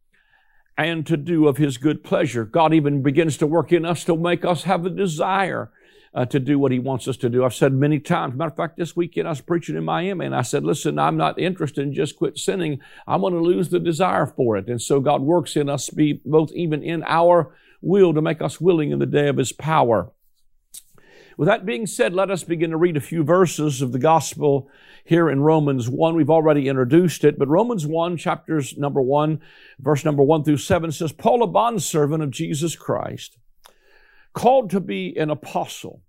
and 0.77 1.05
to 1.07 1.17
do 1.17 1.47
of 1.47 1.57
His 1.57 1.77
good 1.77 2.03
pleasure. 2.03 2.45
God 2.45 2.73
even 2.73 3.01
begins 3.01 3.37
to 3.37 3.47
work 3.47 3.71
in 3.71 3.85
us 3.85 4.03
to 4.05 4.15
make 4.15 4.45
us 4.45 4.63
have 4.63 4.85
a 4.85 4.89
desire 4.89 5.71
uh, 6.13 6.25
to 6.25 6.39
do 6.39 6.59
what 6.59 6.71
He 6.71 6.79
wants 6.79 7.07
us 7.07 7.17
to 7.17 7.29
do. 7.29 7.43
I've 7.43 7.53
said 7.53 7.73
many 7.73 7.99
times. 7.99 8.35
Matter 8.35 8.51
of 8.51 8.57
fact, 8.57 8.77
this 8.77 8.95
weekend 8.95 9.27
I 9.27 9.31
was 9.31 9.41
preaching 9.41 9.75
in 9.75 9.83
Miami 9.83 10.25
and 10.25 10.35
I 10.35 10.41
said, 10.41 10.63
listen, 10.63 10.99
I'm 10.99 11.17
not 11.17 11.39
interested 11.39 11.83
in 11.83 11.93
just 11.93 12.17
quit 12.17 12.37
sinning. 12.37 12.79
I 13.07 13.15
want 13.15 13.33
to 13.35 13.39
lose 13.39 13.69
the 13.69 13.79
desire 13.79 14.25
for 14.25 14.57
it. 14.57 14.67
And 14.67 14.81
so 14.81 14.99
God 14.99 15.21
works 15.21 15.55
in 15.55 15.69
us, 15.69 15.89
be 15.89 16.21
both 16.25 16.51
even 16.53 16.83
in 16.83 17.03
our 17.05 17.55
will 17.81 18.13
to 18.13 18.21
make 18.21 18.41
us 18.41 18.59
willing 18.61 18.91
in 18.91 18.99
the 18.99 19.05
day 19.05 19.27
of 19.27 19.37
His 19.37 19.51
power. 19.51 20.11
With 21.37 21.47
that 21.47 21.65
being 21.65 21.87
said, 21.87 22.13
let 22.13 22.29
us 22.29 22.43
begin 22.43 22.71
to 22.71 22.77
read 22.77 22.97
a 22.97 23.01
few 23.01 23.23
verses 23.23 23.81
of 23.81 23.91
the 23.91 23.99
gospel 23.99 24.69
here 25.03 25.29
in 25.29 25.41
Romans 25.41 25.89
1. 25.89 26.15
We've 26.15 26.29
already 26.29 26.67
introduced 26.67 27.23
it, 27.23 27.39
but 27.39 27.47
Romans 27.47 27.87
1, 27.87 28.17
chapters 28.17 28.77
number 28.77 29.01
1, 29.01 29.39
verse 29.79 30.03
number 30.03 30.23
1 30.23 30.43
through 30.43 30.57
7 30.57 30.91
says, 30.91 31.11
Paul, 31.11 31.43
a 31.43 31.47
bondservant 31.47 32.21
of 32.21 32.31
Jesus 32.31 32.75
Christ, 32.75 33.37
called 34.33 34.69
to 34.71 34.79
be 34.79 35.15
an 35.17 35.29
apostle, 35.29 36.01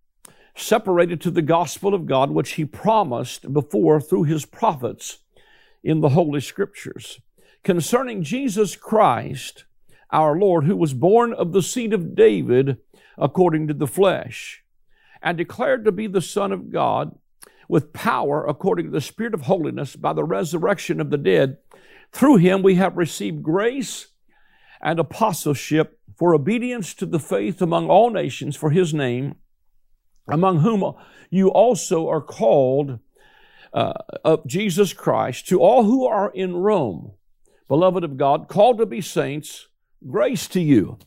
separated 0.56 1.20
to 1.20 1.30
the 1.30 1.42
gospel 1.42 1.94
of 1.94 2.06
God, 2.06 2.30
which 2.30 2.52
he 2.52 2.64
promised 2.64 3.52
before 3.52 4.00
through 4.00 4.24
his 4.24 4.44
prophets 4.44 5.18
in 5.84 6.00
the 6.00 6.10
Holy 6.10 6.40
Scriptures, 6.40 7.20
concerning 7.62 8.22
Jesus 8.22 8.76
Christ, 8.76 9.64
our 10.10 10.36
Lord, 10.36 10.64
who 10.64 10.76
was 10.76 10.94
born 10.94 11.32
of 11.32 11.52
the 11.52 11.62
seed 11.62 11.92
of 11.92 12.14
David 12.14 12.78
according 13.16 13.68
to 13.68 13.74
the 13.74 13.86
flesh, 13.86 14.61
and 15.22 15.38
declared 15.38 15.84
to 15.84 15.92
be 15.92 16.06
the 16.06 16.20
Son 16.20 16.52
of 16.52 16.70
God 16.70 17.16
with 17.68 17.92
power 17.92 18.44
according 18.46 18.86
to 18.86 18.92
the 18.92 19.00
Spirit 19.00 19.34
of 19.34 19.42
holiness 19.42 19.96
by 19.96 20.12
the 20.12 20.24
resurrection 20.24 21.00
of 21.00 21.10
the 21.10 21.18
dead. 21.18 21.58
Through 22.12 22.36
him 22.36 22.62
we 22.62 22.74
have 22.74 22.96
received 22.96 23.42
grace 23.42 24.08
and 24.82 24.98
apostleship 24.98 25.98
for 26.16 26.34
obedience 26.34 26.92
to 26.94 27.06
the 27.06 27.20
faith 27.20 27.62
among 27.62 27.88
all 27.88 28.10
nations 28.10 28.56
for 28.56 28.70
his 28.70 28.92
name, 28.92 29.36
among 30.28 30.60
whom 30.60 30.94
you 31.30 31.48
also 31.48 32.08
are 32.08 32.20
called 32.20 32.98
uh, 33.72 33.94
of 34.24 34.46
Jesus 34.46 34.92
Christ, 34.92 35.48
to 35.48 35.60
all 35.60 35.84
who 35.84 36.06
are 36.06 36.30
in 36.30 36.54
Rome, 36.56 37.12
beloved 37.68 38.04
of 38.04 38.18
God, 38.18 38.48
called 38.48 38.78
to 38.78 38.86
be 38.86 39.00
saints, 39.00 39.68
grace 40.06 40.46
to 40.48 40.60
you 40.60 40.98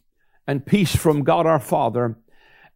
and 0.48 0.66
peace 0.66 0.96
from 0.96 1.24
God 1.24 1.46
our 1.46 1.60
Father 1.60 2.18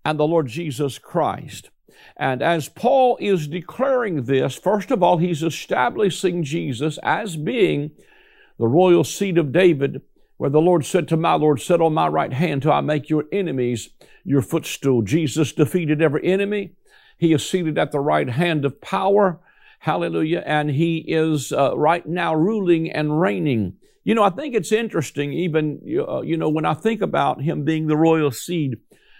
and 0.05 0.19
the 0.19 0.27
Lord 0.27 0.47
Jesus 0.47 0.97
Christ. 0.97 1.69
And 2.15 2.41
as 2.41 2.69
Paul 2.69 3.17
is 3.19 3.47
declaring 3.47 4.23
this, 4.23 4.55
first 4.55 4.91
of 4.91 5.03
all, 5.03 5.17
he's 5.17 5.43
establishing 5.43 6.43
Jesus 6.43 6.97
as 7.03 7.35
being 7.35 7.91
the 8.57 8.67
royal 8.67 9.03
seed 9.03 9.37
of 9.37 9.51
David, 9.51 10.01
where 10.37 10.49
the 10.49 10.61
Lord 10.61 10.85
said 10.85 11.07
to 11.09 11.17
my 11.17 11.33
Lord, 11.33 11.61
Sit 11.61 11.81
on 11.81 11.93
my 11.93 12.07
right 12.07 12.33
hand 12.33 12.61
till 12.61 12.71
I 12.71 12.81
make 12.81 13.09
your 13.09 13.25
enemies 13.31 13.89
your 14.23 14.41
footstool. 14.41 15.01
Jesus 15.01 15.53
defeated 15.53 16.01
every 16.01 16.25
enemy. 16.25 16.71
He 17.17 17.33
is 17.33 17.47
seated 17.47 17.77
at 17.77 17.91
the 17.91 17.99
right 17.99 18.29
hand 18.29 18.63
of 18.65 18.79
power. 18.81 19.39
Hallelujah. 19.79 20.43
And 20.45 20.71
he 20.71 20.97
is 21.07 21.51
uh, 21.51 21.77
right 21.77 22.05
now 22.05 22.35
ruling 22.35 22.91
and 22.91 23.19
reigning. 23.19 23.77
You 24.03 24.15
know, 24.15 24.23
I 24.23 24.29
think 24.29 24.55
it's 24.55 24.71
interesting, 24.71 25.33
even, 25.33 25.81
uh, 26.07 26.21
you 26.21 26.37
know, 26.37 26.49
when 26.49 26.65
I 26.65 26.73
think 26.73 27.01
about 27.01 27.41
him 27.41 27.63
being 27.63 27.87
the 27.87 27.97
royal 27.97 28.31
seed 28.31 28.77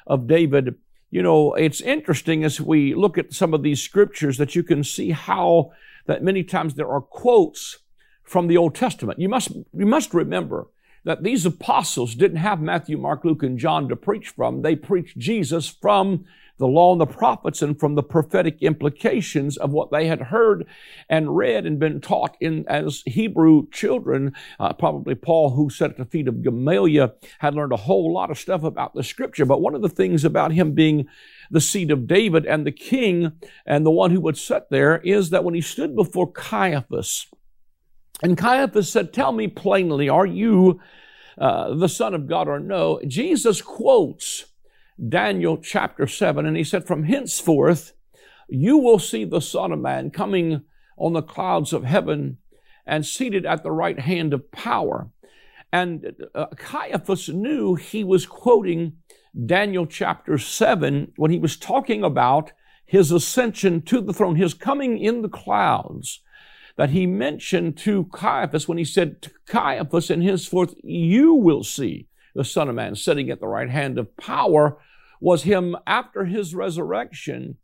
of 0.10 0.28
David, 0.28 0.76
you 1.12 1.24
know, 1.24 1.54
it's 1.54 1.80
interesting 1.80 2.44
as 2.44 2.60
we 2.60 2.94
look 2.94 3.18
at 3.18 3.34
some 3.34 3.54
of 3.54 3.64
these 3.64 3.82
scriptures 3.82 4.38
that 4.38 4.56
you 4.56 4.64
can 4.64 4.84
see 4.84 5.12
how 5.12 5.72
that 6.08 6.24
many 6.24 6.44
times 6.44 6.74
there 6.74 6.90
are 6.90 7.02
quotes 7.02 7.78
from 8.24 8.48
the 8.48 8.58
Old 8.58 8.76
Testament. 8.76 9.20
You 9.20 9.30
must, 9.30 9.52
you 9.52 9.86
must 9.86 10.14
remember 10.14 10.68
that 11.04 11.24
these 11.24 11.46
apostles 11.46 12.16
didn't 12.16 12.38
have 12.38 12.62
Matthew, 12.62 12.98
Mark, 12.98 13.24
Luke, 13.24 13.44
and 13.44 13.58
John 13.58 13.88
to 13.90 13.96
preach 13.96 14.30
from. 14.30 14.62
They 14.62 14.76
preached 14.76 15.18
Jesus 15.18 15.68
from 15.68 16.26
the 16.60 16.68
law 16.68 16.92
and 16.92 17.02
the 17.02 17.06
prophets 17.06 17.62
and 17.62 17.80
from 17.80 17.96
the 17.96 18.04
prophetic 18.04 18.62
implications 18.62 19.58
of 19.58 19.72
what 19.72 19.92
they 19.92 20.08
had 20.08 20.22
heard 20.22 20.68
and 21.10 21.36
read 21.36 21.66
and 21.66 21.80
been 21.80 22.00
taught 22.02 22.38
in 22.40 22.66
as 22.68 23.02
Hebrew 23.06 23.68
children. 23.72 24.34
Uh, 24.60 24.74
probably 24.74 25.16
Paul, 25.16 25.52
who 25.52 25.70
sat 25.70 25.92
at 25.92 25.98
the 25.98 26.06
feet 26.06 26.28
of 26.28 26.44
Gamaliel, 26.44 27.14
had 27.40 27.56
learned 27.56 27.72
a 27.72 27.78
whole 27.78 28.14
lot 28.14 28.30
of 28.30 28.38
stuff 28.38 28.64
about 28.64 28.94
the 28.94 29.04
scripture. 29.04 29.46
But 29.46 29.62
one 29.62 29.74
of 29.74 29.82
the 29.82 29.90
things 29.90 30.24
about 30.24 30.52
him 30.52 30.74
being 30.74 31.08
the 31.50 31.62
seed 31.62 31.92
of 31.92 32.08
David 32.08 32.46
and 32.46 32.66
the 32.66 32.72
king 32.72 33.32
and 33.66 33.86
the 33.86 33.92
one 33.92 34.12
who 34.12 34.22
would 34.22 34.38
sit 34.38 34.64
there 34.70 34.98
is 34.98 35.30
that 35.32 35.44
when 35.44 35.56
he 35.56 35.62
stood 35.62 35.96
before 35.96 36.32
Caiaphas, 36.32 37.28
and 38.22 38.38
Caiaphas 38.38 38.92
said, 38.92 39.14
Tell 39.14 39.32
me 39.32 39.48
plainly, 39.48 40.10
are 40.10 40.26
you 40.26 40.82
uh, 41.38 41.74
the 41.74 41.88
Son 41.88 42.14
of 42.14 42.28
God 42.28 42.50
or 42.50 42.60
no? 42.60 43.00
Jesus 43.08 43.62
quotes 43.62 44.46
Daniel 45.08 45.58
chapter 45.58 46.08
7, 46.08 46.46
and 46.46 46.58
he 46.58 46.64
said, 46.64 46.86
From 46.86 47.04
henceforth 47.04 47.94
you 48.50 48.78
will 48.78 49.00
see 49.00 49.24
the 49.24 49.42
Son 49.42 49.72
of 49.72 49.80
Man 49.80 50.10
coming 50.10 50.64
on 50.98 51.14
the 51.14 51.22
clouds 51.22 51.72
of 51.72 51.84
heaven 51.84 52.38
and 52.86 53.06
seated 53.06 53.46
at 53.46 53.64
the 53.64 53.72
right 53.72 54.00
hand 54.00 54.34
of 54.34 54.52
power. 54.52 55.10
And 55.72 56.16
uh, 56.34 56.48
Caiaphas 56.56 57.30
knew 57.30 57.76
he 57.76 58.04
was 58.04 58.26
quoting 58.26 58.98
Daniel 59.46 59.86
chapter 59.86 60.38
7 60.38 61.14
when 61.16 61.32
he 61.32 61.38
was 61.38 61.56
talking 61.56 62.04
about 62.04 62.52
his 62.86 63.12
ascension 63.12 63.84
to 63.84 64.02
the 64.02 64.14
throne, 64.14 64.36
his 64.36 64.56
coming 64.56 64.98
in 64.98 65.22
the 65.22 65.30
clouds 65.30 66.22
that 66.76 66.90
he 66.90 67.06
mentioned 67.06 67.78
to 67.78 68.06
Caiaphas 68.06 68.68
when 68.68 68.80
he 68.80 68.86
said 68.86 69.22
to 69.22 69.32
Caiaphas, 69.46 70.10
and 70.10 70.24
henceforth 70.24 70.74
you 70.84 71.36
will 71.36 71.64
see 71.64 72.08
the 72.34 72.44
Son 72.44 72.68
of 72.68 72.76
Man 72.76 72.96
sitting 72.96 73.30
at 73.30 73.40
the 73.40 73.48
right 73.48 73.70
hand 73.70 74.00
of 74.00 74.16
power 74.18 74.80
was 75.20 75.44
him 75.44 75.76
after 75.86 76.26
his 76.26 76.56
resurrection 76.56 77.58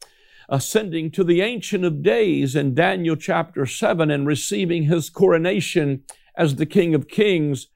ascending 0.50 1.12
to 1.12 1.24
the 1.24 1.42
Ancient 1.42 1.84
of 1.84 2.04
Days 2.04 2.56
in 2.56 2.76
Daniel 2.76 3.16
chapter 3.16 3.66
7 3.66 4.12
and 4.12 4.28
receiving 4.28 4.84
his 4.84 5.10
coronation 5.10 6.04
as 6.38 6.56
the 6.56 6.66
King 6.66 6.94
of 6.94 7.08
Kings 7.08 7.68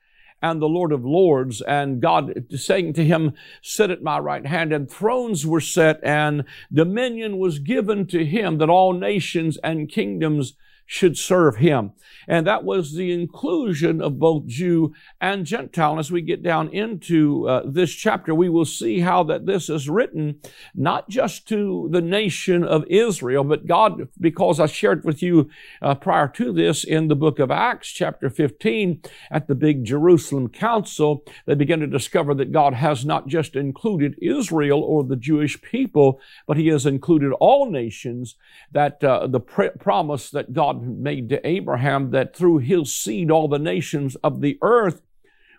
and 0.42 0.62
the 0.62 0.70
Lord 0.70 0.94
of 0.94 1.04
Lords, 1.04 1.62
and 1.62 2.02
God 2.02 2.46
saying 2.52 2.94
to 2.94 3.04
him, 3.04 3.34
Sit 3.62 3.90
at 3.92 4.02
my 4.02 4.20
right 4.20 4.46
hand, 4.46 4.72
and 4.72 4.90
thrones 4.90 5.46
were 5.46 5.60
set, 5.60 6.00
and 6.02 6.46
dominion 6.72 7.40
was 7.40 7.60
given 7.60 8.06
to 8.08 8.26
him 8.26 8.58
that 8.60 8.70
all 8.70 8.94
nations 8.94 9.58
and 9.64 9.90
kingdoms 9.90 10.54
should 10.90 11.16
serve 11.16 11.58
him. 11.58 11.92
And 12.28 12.48
that 12.48 12.64
was 12.64 12.96
the 12.96 13.12
inclusion 13.12 14.02
of 14.02 14.18
both 14.18 14.48
Jew 14.48 14.94
and 15.22 15.46
Gentile. 15.46 15.92
And 15.92 16.00
as 16.00 16.12
we 16.12 16.22
get 16.22 16.42
down 16.42 16.70
into 16.70 17.48
uh, 17.48 17.62
this 17.64 17.92
chapter, 17.92 18.34
we 18.34 18.50
will 18.50 18.66
see 18.66 19.00
how 19.00 19.24
that 19.26 19.46
this 19.46 19.70
is 19.70 19.88
written 19.88 20.40
not 20.74 21.08
just 21.08 21.48
to 21.50 21.90
the 21.92 22.02
nation 22.02 22.64
of 22.64 22.86
Israel, 22.88 23.44
but 23.44 23.68
God, 23.68 24.08
because 24.20 24.60
I 24.60 24.66
shared 24.66 25.06
with 25.06 25.22
you 25.22 25.50
uh, 25.82 25.94
prior 25.94 26.28
to 26.30 26.52
this 26.52 26.84
in 26.84 27.08
the 27.08 27.16
book 27.16 27.38
of 27.38 27.52
Acts, 27.52 27.90
chapter 27.90 28.28
15, 28.28 29.04
at 29.30 29.48
the 29.48 29.56
big 29.56 29.86
Jerusalem 29.86 30.50
council, 30.50 31.24
they 31.46 31.54
began 31.54 31.82
to 31.82 31.88
discover 31.88 32.34
that 32.34 32.52
God 32.52 32.74
has 32.74 33.06
not 33.06 33.28
just 33.28 33.56
included 33.56 34.18
Israel 34.22 34.82
or 34.82 35.04
the 35.04 35.16
Jewish 35.16 35.62
people, 35.62 36.20
but 36.48 36.58
He 36.58 36.68
has 36.70 36.88
included 36.88 37.32
all 37.34 37.70
nations. 37.70 38.36
That 38.72 39.04
uh, 39.04 39.28
the 39.28 39.40
pr- 39.40 39.78
promise 39.80 40.32
that 40.32 40.54
Made 40.84 41.30
to 41.30 41.48
Abraham 41.48 42.12
that 42.12 42.36
through 42.36 42.60
his 42.60 42.94
seed 42.94 43.32
all 43.32 43.48
the 43.48 43.60
nations 43.60 44.16
of 44.18 44.42
the 44.42 44.58
earth 44.62 45.02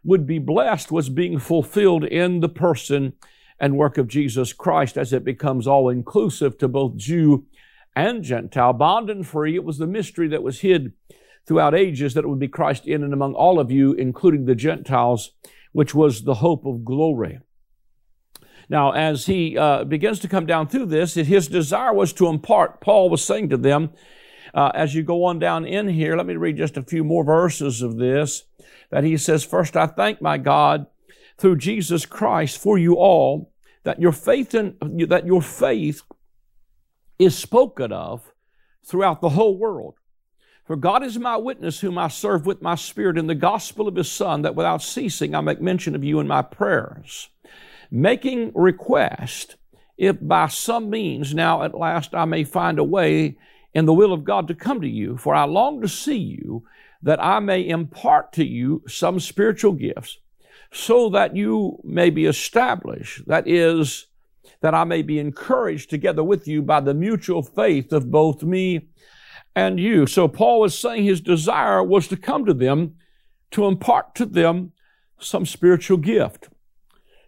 would 0.02 0.26
be 0.26 0.38
blessed 0.38 0.90
was 0.90 1.08
being 1.08 1.38
fulfilled 1.38 2.04
in 2.04 2.40
the 2.40 2.48
person 2.48 3.12
and 3.58 3.76
work 3.76 3.98
of 3.98 4.08
Jesus 4.08 4.52
Christ 4.52 4.96
as 4.96 5.12
it 5.12 5.24
becomes 5.24 5.66
all 5.66 5.88
inclusive 5.88 6.56
to 6.58 6.68
both 6.68 6.96
Jew 6.96 7.44
and 7.94 8.22
Gentile, 8.22 8.72
bond 8.72 9.10
and 9.10 9.26
free. 9.26 9.54
It 9.54 9.64
was 9.64 9.78
the 9.78 9.86
mystery 9.86 10.28
that 10.28 10.42
was 10.42 10.60
hid 10.60 10.92
throughout 11.46 11.74
ages 11.74 12.14
that 12.14 12.24
it 12.24 12.28
would 12.28 12.38
be 12.38 12.48
Christ 12.48 12.86
in 12.86 13.02
and 13.02 13.12
among 13.12 13.34
all 13.34 13.58
of 13.58 13.70
you, 13.70 13.92
including 13.92 14.46
the 14.46 14.54
Gentiles, 14.54 15.32
which 15.72 15.94
was 15.94 16.22
the 16.22 16.34
hope 16.34 16.64
of 16.64 16.84
glory. 16.84 17.40
Now, 18.68 18.92
as 18.92 19.26
he 19.26 19.58
uh, 19.58 19.84
begins 19.84 20.20
to 20.20 20.28
come 20.28 20.46
down 20.46 20.68
through 20.68 20.86
this, 20.86 21.14
his 21.14 21.48
desire 21.48 21.92
was 21.92 22.12
to 22.14 22.28
impart, 22.28 22.80
Paul 22.80 23.10
was 23.10 23.24
saying 23.24 23.48
to 23.48 23.56
them, 23.56 23.90
uh, 24.54 24.70
as 24.74 24.94
you 24.94 25.02
go 25.02 25.24
on 25.24 25.38
down 25.38 25.64
in 25.64 25.88
here, 25.88 26.16
let 26.16 26.26
me 26.26 26.36
read 26.36 26.56
just 26.56 26.76
a 26.76 26.82
few 26.82 27.04
more 27.04 27.24
verses 27.24 27.82
of 27.82 27.96
this. 27.96 28.44
That 28.90 29.04
he 29.04 29.16
says, 29.16 29.44
First, 29.44 29.76
I 29.76 29.86
thank 29.86 30.20
my 30.20 30.38
God 30.38 30.86
through 31.38 31.56
Jesus 31.56 32.06
Christ 32.06 32.58
for 32.58 32.78
you 32.78 32.94
all, 32.94 33.52
that 33.84 34.00
your 34.00 34.12
faith 34.12 34.54
in, 34.54 34.76
that 35.08 35.26
your 35.26 35.42
faith 35.42 36.02
is 37.18 37.36
spoken 37.36 37.92
of 37.92 38.32
throughout 38.84 39.20
the 39.20 39.30
whole 39.30 39.56
world. 39.56 39.94
For 40.64 40.76
God 40.76 41.02
is 41.02 41.18
my 41.18 41.36
witness, 41.36 41.80
whom 41.80 41.98
I 41.98 42.08
serve 42.08 42.46
with 42.46 42.62
my 42.62 42.76
spirit 42.76 43.18
in 43.18 43.26
the 43.26 43.34
gospel 43.34 43.88
of 43.88 43.96
his 43.96 44.10
Son, 44.10 44.42
that 44.42 44.54
without 44.54 44.82
ceasing 44.82 45.34
I 45.34 45.40
make 45.40 45.60
mention 45.60 45.94
of 45.94 46.04
you 46.04 46.20
in 46.20 46.28
my 46.28 46.42
prayers, 46.42 47.28
making 47.90 48.52
request, 48.54 49.56
if 49.98 50.16
by 50.20 50.46
some 50.46 50.88
means 50.88 51.34
now 51.34 51.62
at 51.62 51.74
last 51.74 52.14
I 52.14 52.24
may 52.24 52.44
find 52.44 52.78
a 52.78 52.84
way 52.84 53.36
in 53.74 53.86
the 53.86 53.92
will 53.92 54.12
of 54.12 54.24
God 54.24 54.48
to 54.48 54.54
come 54.54 54.80
to 54.80 54.88
you, 54.88 55.16
for 55.16 55.34
I 55.34 55.44
long 55.44 55.80
to 55.82 55.88
see 55.88 56.18
you, 56.18 56.64
that 57.02 57.22
I 57.22 57.38
may 57.40 57.66
impart 57.66 58.32
to 58.34 58.44
you 58.44 58.82
some 58.86 59.20
spiritual 59.20 59.72
gifts, 59.72 60.18
so 60.72 61.08
that 61.10 61.34
you 61.34 61.80
may 61.84 62.10
be 62.10 62.26
established. 62.26 63.26
That 63.26 63.48
is, 63.48 64.06
that 64.60 64.74
I 64.74 64.84
may 64.84 65.02
be 65.02 65.18
encouraged 65.18 65.90
together 65.90 66.22
with 66.22 66.46
you 66.46 66.62
by 66.62 66.80
the 66.80 66.94
mutual 66.94 67.42
faith 67.42 67.92
of 67.92 68.10
both 68.10 68.42
me 68.42 68.88
and 69.54 69.80
you. 69.80 70.06
So 70.06 70.28
Paul 70.28 70.60
was 70.60 70.78
saying 70.78 71.04
his 71.04 71.20
desire 71.20 71.82
was 71.82 72.08
to 72.08 72.16
come 72.16 72.44
to 72.46 72.54
them 72.54 72.96
to 73.52 73.66
impart 73.66 74.14
to 74.16 74.26
them 74.26 74.72
some 75.18 75.44
spiritual 75.44 75.96
gift 75.96 76.48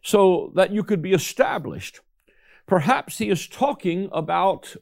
so 0.02 0.52
that 0.54 0.72
you 0.72 0.82
could 0.82 1.02
be 1.02 1.12
established. 1.12 2.00
Perhaps 2.66 3.18
he 3.18 3.28
is 3.28 3.48
talking 3.48 4.08
about 4.12 4.76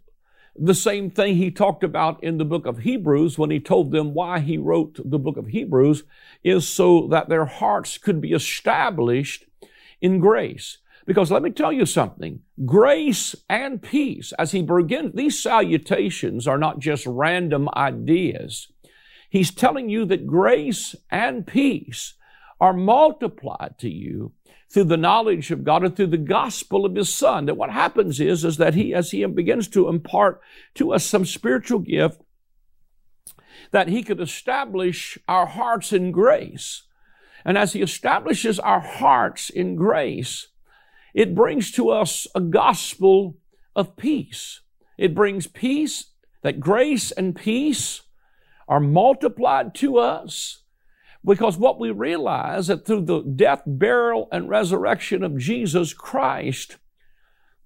the 0.62 0.75
same 0.75 1.11
thing 1.11 1.37
he 1.37 1.50
talked 1.50 1.83
about 1.83 2.23
in 2.23 2.37
the 2.37 2.45
book 2.45 2.67
of 2.67 2.81
Hebrews 2.81 3.38
when 3.38 3.50
he 3.50 3.59
told 3.59 3.93
them 3.93 4.12
why 4.12 4.40
he 4.40 4.59
wrote 4.59 4.99
the 5.02 5.19
book 5.19 5.38
of 5.38 5.49
Hebrews 5.49 6.05
is 6.45 6.69
so 6.69 7.09
that 7.09 7.31
their 7.31 7.47
hearts 7.47 7.97
could 7.97 8.21
be 8.21 8.33
established 8.33 9.47
in 10.02 10.21
grace. 10.21 10.76
Because 11.07 11.31
let 11.31 11.43
me 11.43 11.50
tell 11.50 11.73
you 11.73 11.87
something, 11.87 12.40
grace 12.67 13.35
and 13.49 13.81
peace, 13.81 14.33
as 14.38 14.52
he 14.52 14.61
begins, 14.61 15.14
these 15.14 15.43
salutations 15.43 16.47
are 16.47 16.59
not 16.59 16.79
just 16.79 17.07
random 17.07 17.71
ideas. 17.75 18.69
He's 19.31 19.50
telling 19.50 19.88
you 19.88 20.05
that 20.07 20.26
grace 20.26 20.95
and 21.11 21.47
peace 21.47 22.14
are 22.61 22.75
multiplied 22.75 23.76
to 23.79 23.88
you 23.88 24.33
through 24.72 24.84
the 24.84 24.96
knowledge 24.96 25.50
of 25.50 25.64
God 25.64 25.84
and 25.84 25.96
through 25.96 26.06
the 26.08 26.16
gospel 26.16 26.86
of 26.86 26.94
His 26.94 27.12
Son. 27.12 27.46
That 27.46 27.56
what 27.56 27.70
happens 27.70 28.20
is, 28.20 28.44
is 28.44 28.56
that 28.58 28.74
He, 28.74 28.94
as 28.94 29.10
He 29.10 29.24
begins 29.26 29.68
to 29.68 29.88
impart 29.88 30.40
to 30.74 30.92
us 30.92 31.04
some 31.04 31.24
spiritual 31.24 31.80
gift, 31.80 32.22
that 33.72 33.88
He 33.88 34.02
could 34.02 34.20
establish 34.20 35.18
our 35.26 35.46
hearts 35.46 35.92
in 35.92 36.12
grace. 36.12 36.84
And 37.44 37.58
as 37.58 37.72
He 37.72 37.82
establishes 37.82 38.58
our 38.60 38.80
hearts 38.80 39.50
in 39.50 39.74
grace, 39.74 40.48
it 41.14 41.34
brings 41.34 41.72
to 41.72 41.90
us 41.90 42.28
a 42.34 42.40
gospel 42.40 43.38
of 43.74 43.96
peace. 43.96 44.60
It 44.96 45.14
brings 45.14 45.46
peace, 45.46 46.12
that 46.42 46.60
grace 46.60 47.10
and 47.10 47.34
peace 47.34 48.02
are 48.68 48.80
multiplied 48.80 49.74
to 49.76 49.98
us 49.98 50.62
because 51.24 51.56
what 51.56 51.78
we 51.78 51.90
realize 51.90 52.68
that 52.68 52.86
through 52.86 53.02
the 53.02 53.20
death, 53.20 53.62
burial, 53.66 54.28
and 54.32 54.48
resurrection 54.48 55.22
of 55.22 55.36
Jesus 55.36 55.92
Christ, 55.92 56.78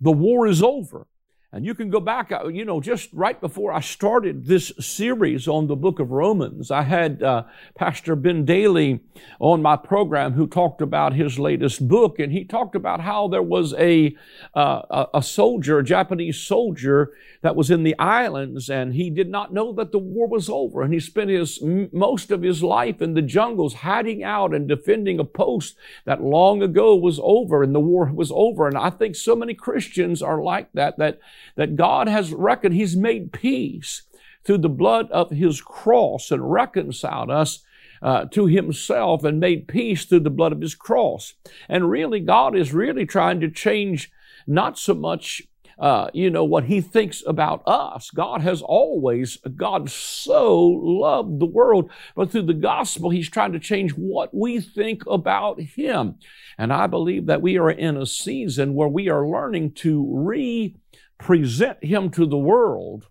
the 0.00 0.12
war 0.12 0.46
is 0.46 0.62
over. 0.62 1.06
And 1.54 1.64
you 1.64 1.72
can 1.72 1.88
go 1.88 2.00
back, 2.00 2.32
uh, 2.32 2.48
you 2.48 2.64
know, 2.64 2.80
just 2.80 3.10
right 3.12 3.40
before 3.40 3.72
I 3.72 3.78
started 3.78 4.44
this 4.44 4.72
series 4.80 5.46
on 5.46 5.68
the 5.68 5.76
book 5.76 6.00
of 6.00 6.10
Romans, 6.10 6.72
I 6.72 6.82
had 6.82 7.22
uh, 7.22 7.44
Pastor 7.76 8.16
Ben 8.16 8.44
Dailey 8.44 8.98
on 9.38 9.62
my 9.62 9.76
program 9.76 10.32
who 10.32 10.48
talked 10.48 10.80
about 10.80 11.12
his 11.12 11.38
latest 11.38 11.86
book, 11.86 12.18
and 12.18 12.32
he 12.32 12.44
talked 12.44 12.74
about 12.74 13.00
how 13.00 13.28
there 13.28 13.40
was 13.40 13.72
a, 13.74 14.16
uh, 14.54 15.06
a 15.14 15.22
soldier, 15.22 15.78
a 15.78 15.84
Japanese 15.84 16.38
soldier, 16.38 17.12
that 17.44 17.54
was 17.54 17.70
in 17.70 17.82
the 17.82 17.96
islands, 17.98 18.70
and 18.70 18.94
he 18.94 19.10
did 19.10 19.28
not 19.28 19.52
know 19.52 19.70
that 19.74 19.92
the 19.92 19.98
war 19.98 20.26
was 20.26 20.48
over, 20.48 20.80
and 20.80 20.94
he 20.94 20.98
spent 20.98 21.28
his 21.28 21.60
most 21.92 22.30
of 22.30 22.40
his 22.40 22.62
life 22.62 23.02
in 23.02 23.12
the 23.12 23.20
jungles, 23.20 23.74
hiding 23.74 24.24
out 24.24 24.54
and 24.54 24.66
defending 24.66 25.20
a 25.20 25.24
post 25.24 25.76
that 26.06 26.22
long 26.22 26.62
ago 26.62 26.96
was 26.96 27.20
over, 27.22 27.62
and 27.62 27.74
the 27.74 27.80
war 27.80 28.10
was 28.14 28.32
over. 28.34 28.66
And 28.66 28.78
I 28.78 28.88
think 28.88 29.14
so 29.14 29.36
many 29.36 29.52
Christians 29.52 30.22
are 30.22 30.42
like 30.42 30.72
that, 30.72 30.96
that 30.96 31.20
that 31.56 31.76
God 31.76 32.08
has 32.08 32.32
reckoned, 32.32 32.74
He's 32.74 32.96
made 32.96 33.32
peace 33.32 34.02
through 34.44 34.58
the 34.58 34.68
blood 34.68 35.10
of 35.10 35.30
His 35.30 35.60
cross 35.60 36.30
and 36.30 36.50
reconciled 36.50 37.30
us 37.30 37.64
uh, 38.02 38.26
to 38.26 38.46
Himself 38.46 39.24
and 39.24 39.40
made 39.40 39.68
peace 39.68 40.04
through 40.04 40.20
the 40.20 40.30
blood 40.30 40.52
of 40.52 40.60
His 40.60 40.74
cross. 40.74 41.34
And 41.68 41.90
really, 41.90 42.20
God 42.20 42.56
is 42.56 42.72
really 42.72 43.06
trying 43.06 43.40
to 43.40 43.50
change 43.50 44.10
not 44.46 44.78
so 44.78 44.94
much 44.94 45.42
uh, 45.78 46.08
you 46.12 46.30
know, 46.30 46.44
what 46.44 46.64
he 46.64 46.80
thinks 46.80 47.22
about 47.26 47.62
us. 47.66 48.10
God 48.10 48.40
has 48.42 48.62
always, 48.62 49.38
God 49.56 49.90
so 49.90 50.60
loved 50.60 51.40
the 51.40 51.46
world, 51.46 51.90
but 52.14 52.30
through 52.30 52.42
the 52.42 52.54
gospel, 52.54 53.10
he's 53.10 53.28
trying 53.28 53.52
to 53.52 53.58
change 53.58 53.92
what 53.92 54.34
we 54.34 54.60
think 54.60 55.02
about 55.06 55.60
him. 55.60 56.16
And 56.58 56.72
I 56.72 56.86
believe 56.86 57.26
that 57.26 57.42
we 57.42 57.58
are 57.58 57.70
in 57.70 57.96
a 57.96 58.06
season 58.06 58.74
where 58.74 58.88
we 58.88 59.08
are 59.08 59.26
learning 59.26 59.72
to 59.72 60.06
re 60.10 60.76
present 61.24 61.82
him 61.82 62.10
to 62.10 62.26
the 62.26 62.36
world 62.36 63.08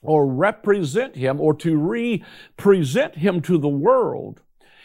or 0.00 0.32
represent 0.32 1.16
him 1.16 1.40
or 1.40 1.52
to 1.52 1.76
re-present 1.76 3.16
him 3.16 3.40
to 3.42 3.58
the 3.58 3.68
world 3.68 4.40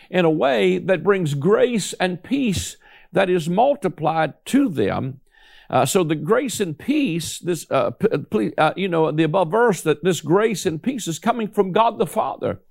in 0.10 0.26
a 0.26 0.30
way 0.30 0.80
that 0.80 1.04
brings 1.04 1.36
grace 1.36 1.94
and 2.00 2.24
peace 2.24 2.78
that 3.12 3.30
is 3.30 3.48
multiplied 3.48 4.34
to 4.44 4.68
them. 4.68 5.22
Uh, 5.70 5.86
so 5.86 6.04
the 6.04 6.16
grace 6.16 6.60
and 6.60 6.80
peace, 6.80 7.38
this, 7.38 7.70
uh, 7.70 7.92
please, 7.92 8.54
uh, 8.58 8.74
you 8.76 8.88
know, 8.88 9.12
the 9.12 9.24
above 9.24 9.52
verse 9.52 9.84
that 9.84 10.04
this 10.04 10.20
grace 10.20 10.66
and 10.66 10.82
peace 10.82 11.08
is 11.08 11.20
coming 11.20 11.48
from 11.48 11.72
God 11.72 12.00
the 12.00 12.08
Father 12.08 12.62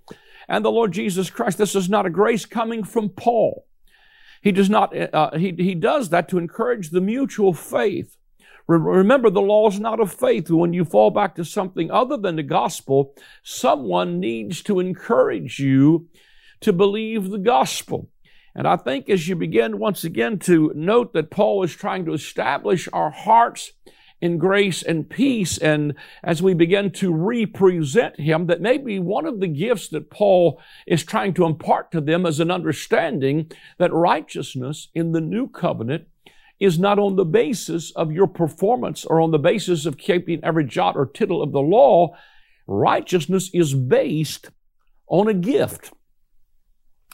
and 0.48 0.64
the 0.64 0.70
Lord 0.70 0.90
Jesus 0.90 1.30
Christ. 1.30 1.58
This 1.58 1.76
is 1.76 1.88
not 1.88 2.06
a 2.06 2.10
grace 2.10 2.44
coming 2.44 2.82
from 2.82 3.08
Paul. 3.08 3.68
He 4.42 4.50
does 4.50 4.68
not, 4.68 4.92
uh, 5.14 5.38
he, 5.38 5.54
he 5.56 5.76
does 5.76 6.08
that 6.08 6.28
to 6.30 6.38
encourage 6.38 6.90
the 6.90 7.00
mutual 7.00 7.54
faith 7.54 8.16
Remember, 8.66 9.28
the 9.28 9.42
law 9.42 9.68
is 9.68 9.78
not 9.78 10.00
of 10.00 10.12
faith. 10.12 10.50
When 10.50 10.72
you 10.72 10.84
fall 10.84 11.10
back 11.10 11.34
to 11.34 11.44
something 11.44 11.90
other 11.90 12.16
than 12.16 12.36
the 12.36 12.42
gospel, 12.42 13.14
someone 13.42 14.20
needs 14.20 14.62
to 14.62 14.80
encourage 14.80 15.58
you 15.58 16.08
to 16.60 16.72
believe 16.72 17.28
the 17.28 17.38
gospel. 17.38 18.08
And 18.54 18.66
I 18.66 18.76
think 18.76 19.10
as 19.10 19.28
you 19.28 19.36
begin 19.36 19.78
once 19.78 20.04
again 20.04 20.38
to 20.40 20.72
note 20.74 21.12
that 21.12 21.30
Paul 21.30 21.62
is 21.62 21.74
trying 21.74 22.06
to 22.06 22.14
establish 22.14 22.88
our 22.92 23.10
hearts 23.10 23.72
in 24.20 24.38
grace 24.38 24.82
and 24.82 25.10
peace, 25.10 25.58
and 25.58 25.94
as 26.22 26.40
we 26.40 26.54
begin 26.54 26.90
to 26.90 27.12
represent 27.12 28.18
him, 28.18 28.46
that 28.46 28.62
maybe 28.62 28.98
one 28.98 29.26
of 29.26 29.40
the 29.40 29.48
gifts 29.48 29.88
that 29.88 30.08
Paul 30.08 30.58
is 30.86 31.04
trying 31.04 31.34
to 31.34 31.44
impart 31.44 31.92
to 31.92 32.00
them 32.00 32.24
is 32.24 32.40
an 32.40 32.50
understanding 32.50 33.50
that 33.76 33.92
righteousness 33.92 34.88
in 34.94 35.12
the 35.12 35.20
new 35.20 35.48
covenant 35.48 36.06
is 36.60 36.78
not 36.78 36.98
on 36.98 37.16
the 37.16 37.24
basis 37.24 37.90
of 37.92 38.12
your 38.12 38.26
performance 38.26 39.04
or 39.04 39.20
on 39.20 39.30
the 39.30 39.38
basis 39.38 39.86
of 39.86 39.98
keeping 39.98 40.42
every 40.42 40.64
jot 40.64 40.96
or 40.96 41.06
tittle 41.06 41.42
of 41.42 41.52
the 41.52 41.60
law. 41.60 42.16
Righteousness 42.66 43.50
is 43.52 43.74
based 43.74 44.50
on 45.08 45.28
a 45.28 45.34
gift. 45.34 45.92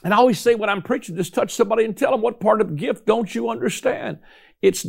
And 0.03 0.13
I 0.13 0.17
always 0.17 0.39
say 0.39 0.55
when 0.55 0.69
I'm 0.69 0.81
preaching, 0.81 1.15
just 1.15 1.33
touch 1.33 1.53
somebody 1.53 1.85
and 1.85 1.95
tell 1.95 2.11
them 2.11 2.21
what 2.21 2.39
part 2.39 2.61
of 2.61 2.75
gift 2.75 3.05
don't 3.05 3.33
you 3.33 3.49
understand. 3.49 4.19
It's 4.61 4.87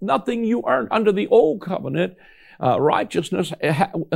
nothing 0.00 0.44
you 0.44 0.62
earned 0.66 0.88
under 0.90 1.12
the 1.12 1.26
old 1.28 1.60
covenant 1.60 2.16
uh, 2.60 2.80
righteousness 2.80 3.52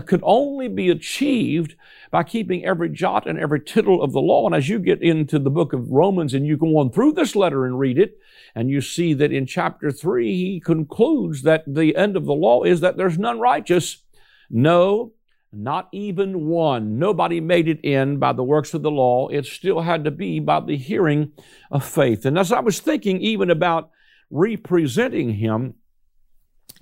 could 0.06 0.20
only 0.24 0.68
be 0.68 0.90
achieved 0.90 1.76
by 2.10 2.22
keeping 2.22 2.64
every 2.64 2.88
jot 2.88 3.26
and 3.26 3.38
every 3.38 3.60
tittle 3.60 4.02
of 4.02 4.12
the 4.12 4.20
law. 4.20 4.46
And 4.46 4.54
as 4.54 4.68
you 4.68 4.78
get 4.78 5.00
into 5.00 5.38
the 5.38 5.50
book 5.50 5.72
of 5.72 5.90
Romans 5.90 6.34
and 6.34 6.46
you 6.46 6.56
go 6.56 6.78
on 6.78 6.90
through 6.90 7.12
this 7.12 7.36
letter 7.36 7.64
and 7.64 7.78
read 7.78 7.98
it, 7.98 8.18
and 8.54 8.68
you 8.68 8.80
see 8.80 9.14
that 9.14 9.32
in 9.32 9.46
chapter 9.46 9.90
3, 9.90 10.34
he 10.34 10.60
concludes 10.60 11.42
that 11.42 11.64
the 11.66 11.96
end 11.96 12.16
of 12.16 12.24
the 12.24 12.34
law 12.34 12.64
is 12.64 12.80
that 12.80 12.96
there's 12.96 13.18
none 13.18 13.38
righteous. 13.38 14.02
No, 14.50 15.12
not 15.52 15.88
even 15.92 16.46
one. 16.46 16.98
Nobody 16.98 17.40
made 17.40 17.68
it 17.68 17.80
in 17.84 18.18
by 18.18 18.32
the 18.32 18.42
works 18.42 18.74
of 18.74 18.82
the 18.82 18.90
law. 18.90 19.28
It 19.28 19.46
still 19.46 19.82
had 19.82 20.04
to 20.04 20.10
be 20.10 20.40
by 20.40 20.60
the 20.60 20.76
hearing 20.76 21.32
of 21.70 21.84
faith. 21.84 22.26
And 22.26 22.38
as 22.38 22.50
I 22.50 22.60
was 22.60 22.80
thinking 22.80 23.20
even 23.20 23.50
about 23.50 23.90
representing 24.30 25.34
him, 25.34 25.74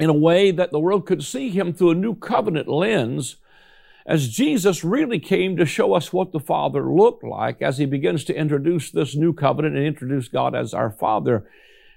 in 0.00 0.08
a 0.10 0.14
way 0.14 0.50
that 0.50 0.70
the 0.72 0.80
world 0.80 1.06
could 1.06 1.22
see 1.22 1.50
him 1.50 1.72
through 1.72 1.90
a 1.90 1.94
new 1.94 2.14
covenant 2.14 2.68
lens 2.68 3.36
as 4.06 4.28
Jesus 4.28 4.82
really 4.82 5.18
came 5.18 5.56
to 5.56 5.66
show 5.66 5.92
us 5.92 6.12
what 6.12 6.32
the 6.32 6.40
Father 6.40 6.90
looked 6.90 7.22
like 7.22 7.60
as 7.60 7.78
he 7.78 7.84
begins 7.84 8.24
to 8.24 8.34
introduce 8.34 8.90
this 8.90 9.14
new 9.14 9.32
covenant 9.32 9.76
and 9.76 9.86
introduce 9.86 10.28
God 10.28 10.54
as 10.54 10.72
our 10.72 10.90
Father. 10.90 11.48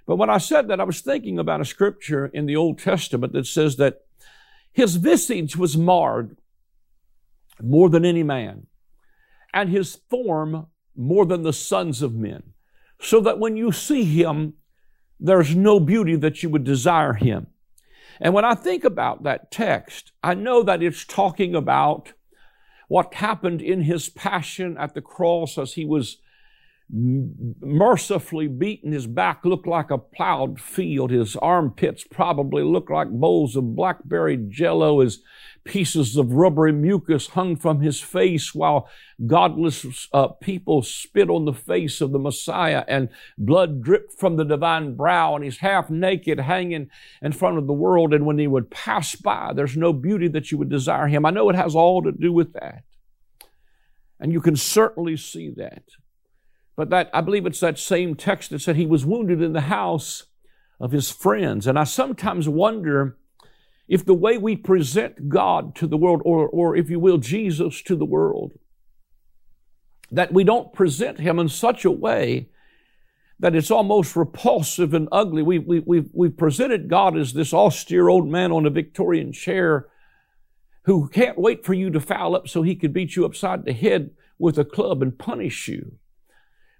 But 0.06 0.18
when 0.18 0.30
I 0.30 0.38
said 0.38 0.68
that, 0.68 0.82
I 0.82 0.84
was 0.84 1.00
thinking 1.00 1.40
about 1.40 1.62
a 1.62 1.66
scripture 1.66 2.26
in 2.28 2.46
the 2.46 2.58
Old 2.58 2.78
Testament 2.78 3.32
that 3.34 3.48
says 3.48 3.78
that 3.78 4.02
his 4.74 4.98
visage 4.98 5.56
was 5.56 5.78
marred 5.78 6.36
more 7.62 7.90
than 7.90 8.04
any 8.04 8.24
man, 8.24 8.68
and 9.54 9.70
his 9.70 9.96
form 10.10 10.68
more 10.96 11.26
than 11.26 11.44
the 11.44 11.54
sons 11.54 12.02
of 12.02 12.14
men, 12.14 12.44
so 13.00 13.22
that 13.22 13.40
when 13.40 13.56
you 13.56 13.72
see 13.72 14.04
him, 14.04 14.56
there's 15.20 15.56
no 15.56 15.80
beauty 15.80 16.16
that 16.18 16.44
you 16.44 16.50
would 16.50 16.64
desire 16.64 17.14
him. 17.14 17.48
And 18.20 18.34
when 18.34 18.46
I 18.46 18.56
think 18.56 18.84
about 18.84 19.24
that 19.24 19.52
text, 19.52 20.12
I 20.22 20.34
know 20.34 20.64
that 20.64 20.84
it's 20.84 21.06
talking 21.06 21.56
about 21.56 22.14
what 22.88 23.16
happened 23.16 23.62
in 23.62 23.82
his 23.82 24.10
passion 24.10 24.78
at 24.78 24.94
the 24.94 25.02
cross 25.02 25.58
as 25.58 25.74
he 25.74 25.86
was 25.86 26.18
mercifully 26.90 28.48
beaten. 28.48 28.92
His 28.92 29.08
back 29.08 29.46
looked 29.46 29.68
like 29.68 29.90
a 29.90 29.98
plowed 29.98 30.60
field. 30.60 31.12
His 31.12 31.36
armpits 31.38 32.04
probably 32.04 32.64
looked 32.64 32.92
like 32.92 33.10
bowls 33.10 33.56
of 33.56 33.76
blackberry 33.76 34.38
jello. 34.38 35.00
His 35.00 35.22
pieces 35.64 36.18
of 36.18 36.34
rubbery 36.34 36.74
mucus 36.74 37.28
hung 37.28 37.56
from 37.56 37.82
his 37.82 38.02
face 38.02 38.54
while 38.54 38.90
godless 39.26 40.08
uh, 40.12 40.28
people 40.28 40.82
spit 40.82 41.30
on 41.30 41.46
the 41.46 41.54
face 41.54 42.02
of 42.02 42.12
the 42.12 42.20
Messiah 42.20 42.84
and 42.88 43.10
blood 43.38 43.82
dripped 43.82 44.14
from 44.20 44.36
the 44.36 44.44
divine 44.44 44.96
brow 44.96 45.36
and 45.36 45.44
he's 45.44 45.60
half 45.60 45.90
naked 45.90 46.40
hanging 46.42 46.90
in 47.22 47.32
front 47.32 47.58
of 47.58 47.68
the 47.68 47.74
world. 47.74 48.14
And 48.14 48.26
when 48.26 48.38
he 48.38 48.48
would 48.48 48.70
pass 48.70 49.16
by, 49.16 49.54
there's 49.56 49.78
no 49.78 49.94
beauty 49.94 50.28
that 50.30 50.52
you 50.52 50.58
would 50.58 50.70
desire 50.70 51.08
him. 51.08 51.26
I 51.26 51.32
know 51.32 51.50
it 51.50 51.56
has 51.56 51.76
all 51.76 52.04
to 52.04 52.12
do 52.12 52.34
with 52.34 52.54
that. 52.54 52.84
And 54.20 54.32
you 54.32 54.42
can 54.42 54.56
certainly 54.56 55.18
see 55.18 55.50
that. 55.58 55.84
But 56.76 56.90
that, 56.90 57.10
I 57.14 57.22
believe 57.22 57.46
it's 57.46 57.60
that 57.60 57.78
same 57.78 58.16
text 58.16 58.50
that 58.50 58.60
said 58.60 58.76
he 58.76 58.86
was 58.86 59.06
wounded 59.06 59.42
in 59.42 59.54
the 59.54 59.62
house 59.62 60.24
of 60.80 60.92
his 60.92 61.12
friends. 61.12 61.68
And 61.68 61.78
I 61.78 61.84
sometimes 61.84 62.50
wonder 62.50 63.18
if 63.88 64.06
the 64.06 64.14
way 64.14 64.38
we 64.38 64.56
present 64.56 65.30
God 65.30 65.76
to 65.76 65.88
the 65.88 65.98
world, 65.98 66.22
or, 66.26 66.48
or 66.48 66.76
if 66.76 66.90
you 66.90 67.00
will, 67.00 67.18
Jesus 67.18 67.82
to 67.84 67.96
the 67.96 68.06
world, 68.06 68.54
that 70.12 70.34
we 70.34 70.44
don't 70.44 70.74
present 70.74 71.20
him 71.20 71.40
in 71.40 71.50
such 71.50 71.86
a 71.86 71.92
way 71.92 72.50
that 73.40 73.56
it's 73.56 73.72
almost 73.72 74.16
repulsive 74.16 74.94
and 74.94 75.10
ugly. 75.12 75.44
We, 75.44 75.60
we, 75.60 75.80
we've, 75.80 76.10
we've 76.14 76.38
presented 76.38 76.88
God 76.88 77.18
as 77.18 77.34
this 77.34 77.54
austere 77.54 78.08
old 78.08 78.28
man 78.28 78.52
on 78.52 78.66
a 78.66 78.70
Victorian 78.70 79.34
chair 79.34 79.88
who 80.84 81.08
can't 81.10 81.38
wait 81.38 81.66
for 81.66 81.74
you 81.74 81.90
to 81.90 82.00
foul 82.00 82.36
up 82.36 82.48
so 82.48 82.62
he 82.62 82.76
could 82.76 82.94
beat 82.94 83.16
you 83.16 83.26
upside 83.26 83.66
the 83.66 83.74
head 83.74 84.12
with 84.38 84.58
a 84.58 84.66
club 84.66 85.02
and 85.02 85.18
punish 85.18 85.68
you. 85.68 85.94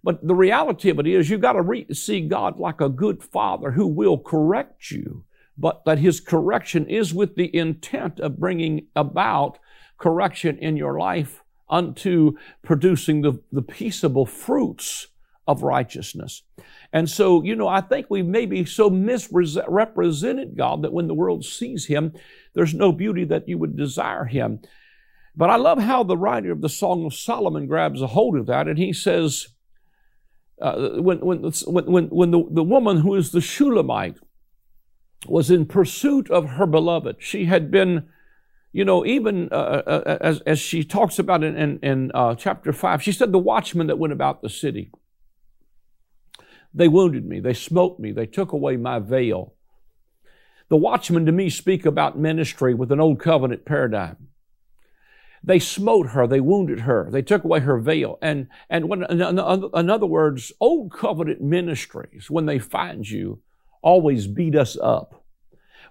But 0.04 0.26
the 0.28 0.36
reality 0.36 0.90
of 0.90 1.00
it 1.00 1.08
is 1.08 1.30
you've 1.30 1.42
got 1.42 1.54
to 1.54 1.62
re- 1.62 1.94
see 1.94 2.22
God 2.22 2.60
like 2.60 2.82
a 2.82 2.90
good 2.90 3.24
father 3.24 3.72
who 3.72 3.88
will 3.88 4.18
correct 4.18 4.92
you, 4.92 5.24
but 5.58 5.86
that 5.86 6.00
his 6.00 6.20
correction 6.20 6.88
is 6.88 7.14
with 7.14 7.36
the 7.36 7.56
intent 7.56 8.20
of 8.20 8.40
bringing 8.40 8.88
about 8.96 9.60
correction 9.98 10.58
in 10.58 10.76
your 10.76 11.00
life 11.00 11.44
unto 11.70 12.34
producing 12.62 13.22
the, 13.22 13.42
the 13.52 13.62
peaceable 13.62 14.26
fruits 14.26 15.08
of 15.48 15.64
righteousness. 15.64 16.44
And 16.92 17.10
so, 17.10 17.44
you 17.44 17.56
know, 17.56 17.68
I 17.68 17.82
think 17.82 18.08
we 18.10 18.22
maybe 18.22 18.66
so 18.66 18.90
misrepresented 18.90 20.58
God 20.58 20.84
that 20.84 20.94
when 20.94 21.08
the 21.08 21.14
world 21.14 21.44
sees 21.44 21.86
him, 21.86 22.14
there's 22.54 22.74
no 22.74 22.92
beauty 22.92 23.24
that 23.26 23.48
you 23.48 23.58
would 23.58 23.76
desire 23.76 24.26
him. 24.26 24.60
But 25.36 25.50
I 25.50 25.56
love 25.56 25.80
how 25.80 26.04
the 26.04 26.18
writer 26.18 26.52
of 26.52 26.62
the 26.62 26.70
Song 26.70 27.06
of 27.06 27.14
Solomon 27.14 27.66
grabs 27.66 28.02
a 28.02 28.08
hold 28.08 28.38
of 28.38 28.46
that 28.46 28.68
and 28.68 28.78
he 28.78 28.94
says, 28.94 29.48
uh, 30.62 31.02
when, 31.02 31.20
when, 31.20 31.52
when, 31.68 32.08
when 32.08 32.32
the, 32.32 32.44
the 32.50 32.64
woman 32.64 32.98
who 32.98 33.16
is 33.16 33.32
the 33.32 33.42
Shulamite 33.42 34.18
was 35.28 35.50
in 35.50 35.66
pursuit 35.66 36.30
of 36.30 36.52
her 36.52 36.66
beloved, 36.66 37.18
she 37.20 37.46
had 37.46 37.72
been, 37.72 38.08
you 38.72 38.86
know, 38.86 39.06
even 39.06 39.50
uh, 39.52 39.56
uh, 39.56 40.04
uh 40.06 40.18
as, 40.22 40.42
as 40.42 40.60
she 40.60 40.84
talks 40.84 41.20
about 41.20 41.44
in, 41.44 41.56
in, 41.56 41.80
in 41.80 42.12
uh, 42.14 42.36
chapter 42.36 42.72
5, 42.72 43.02
she 43.02 43.12
said, 43.12 43.32
The 43.32 43.40
watchmen 43.40 43.88
that 43.88 44.00
went 44.00 44.14
about 44.14 44.42
the 44.42 44.50
city, 44.50 44.92
they 46.74 46.88
wounded 46.88 47.26
me, 47.26 47.40
they 47.40 47.54
smote 47.54 48.00
me, 48.00 48.12
they 48.12 48.26
took 48.26 48.52
away 48.52 48.78
my 48.78 49.00
veil. 49.00 49.54
The 50.70 50.78
watchmen 50.78 51.26
to 51.26 51.32
me 51.32 51.50
speak 51.50 51.86
about 51.86 52.18
ministry 52.18 52.74
with 52.74 52.92
an 52.92 53.00
old 53.00 53.20
covenant 53.20 53.66
paradigm. 53.66 54.30
They 55.44 55.60
smote 55.60 56.08
her, 56.08 56.26
they 56.26 56.40
wounded 56.40 56.82
her, 56.82 57.10
they 57.12 57.22
took 57.22 57.44
away 57.44 57.60
her 57.60 57.78
veil. 57.78 58.18
And, 58.22 58.48
and 58.70 58.88
when, 58.88 59.04
in 59.04 59.90
other 59.90 60.06
words, 60.06 60.54
old 60.62 60.92
covenant 60.94 61.42
ministries, 61.42 62.30
when 62.30 62.46
they 62.46 62.60
find 62.60 63.10
you, 63.10 63.42
always 63.82 64.26
beat 64.26 64.56
us 64.56 64.78
up. 64.82 65.26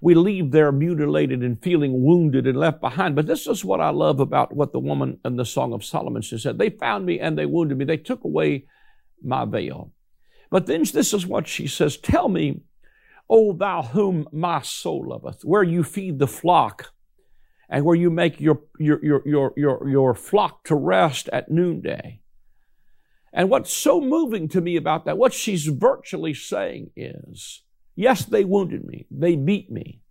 We 0.00 0.14
leave 0.14 0.50
there 0.50 0.72
mutilated 0.72 1.42
and 1.42 1.62
feeling 1.62 2.02
wounded 2.02 2.46
and 2.46 2.58
left 2.58 2.80
behind. 2.80 3.14
But 3.14 3.26
this 3.26 3.46
is 3.46 3.64
what 3.64 3.80
I 3.80 3.90
love 3.90 4.18
about 4.18 4.56
what 4.56 4.72
the 4.72 4.80
woman 4.80 5.20
in 5.24 5.36
the 5.36 5.44
Song 5.44 5.72
of 5.72 5.84
Solomon 5.84 6.22
said. 6.22 6.58
They 6.58 6.70
found 6.70 7.06
me 7.06 7.20
and 7.20 7.38
they 7.38 7.46
wounded 7.46 7.78
me. 7.78 7.84
They 7.84 7.98
took 7.98 8.24
away 8.24 8.64
my 9.22 9.44
veil. 9.44 9.92
But 10.50 10.66
then 10.66 10.82
this 10.92 11.14
is 11.14 11.26
what 11.26 11.46
she 11.46 11.68
says 11.68 11.96
Tell 11.96 12.28
me, 12.28 12.62
O 13.30 13.52
thou 13.52 13.82
whom 13.82 14.28
my 14.32 14.62
soul 14.62 15.08
loveth, 15.08 15.44
where 15.44 15.62
you 15.62 15.84
feed 15.84 16.18
the 16.18 16.26
flock 16.26 16.92
and 17.72 17.86
where 17.86 17.96
you 17.96 18.10
make 18.10 18.38
your, 18.38 18.60
your, 18.78 19.02
your, 19.02 19.22
your, 19.24 19.52
your, 19.56 19.88
your 19.88 20.14
flock 20.14 20.62
to 20.64 20.74
rest 20.74 21.30
at 21.32 21.50
noonday. 21.50 22.20
And 23.32 23.48
what's 23.48 23.72
so 23.72 23.98
moving 23.98 24.46
to 24.48 24.60
me 24.60 24.76
about 24.76 25.06
that, 25.06 25.16
what 25.16 25.32
she's 25.32 25.64
virtually 25.64 26.34
saying 26.34 26.90
is, 26.94 27.62
yes, 27.96 28.26
they 28.26 28.44
wounded 28.44 28.84
me, 28.84 29.06
they 29.10 29.36
beat 29.36 29.72
me. 29.72 30.02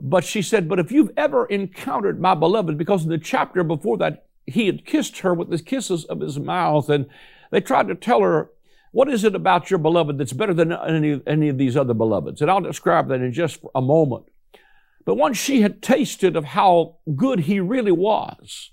But 0.00 0.24
she 0.24 0.40
said, 0.40 0.66
but 0.66 0.78
if 0.78 0.90
you've 0.90 1.12
ever 1.14 1.44
encountered 1.44 2.22
my 2.22 2.34
beloved, 2.34 2.78
because 2.78 3.04
in 3.04 3.10
the 3.10 3.18
chapter 3.18 3.62
before 3.62 3.98
that, 3.98 4.24
he 4.46 4.64
had 4.64 4.86
kissed 4.86 5.18
her 5.18 5.34
with 5.34 5.50
the 5.50 5.58
kisses 5.58 6.06
of 6.06 6.20
his 6.20 6.38
mouth, 6.38 6.88
and 6.88 7.06
they 7.50 7.60
tried 7.60 7.88
to 7.88 7.94
tell 7.94 8.22
her, 8.22 8.50
what 8.92 9.10
is 9.10 9.24
it 9.24 9.34
about 9.34 9.70
your 9.70 9.78
beloved 9.78 10.16
that's 10.16 10.32
better 10.32 10.54
than 10.54 10.72
any, 10.72 11.20
any 11.26 11.50
of 11.50 11.58
these 11.58 11.76
other 11.76 11.92
beloveds? 11.92 12.40
And 12.40 12.50
I'll 12.50 12.62
describe 12.62 13.08
that 13.08 13.20
in 13.20 13.34
just 13.34 13.60
a 13.74 13.82
moment. 13.82 14.24
But 15.06 15.14
once 15.14 15.38
she 15.38 15.62
had 15.62 15.80
tasted 15.80 16.36
of 16.36 16.44
how 16.44 16.96
good 17.14 17.40
he 17.40 17.60
really 17.60 17.92
was, 17.92 18.72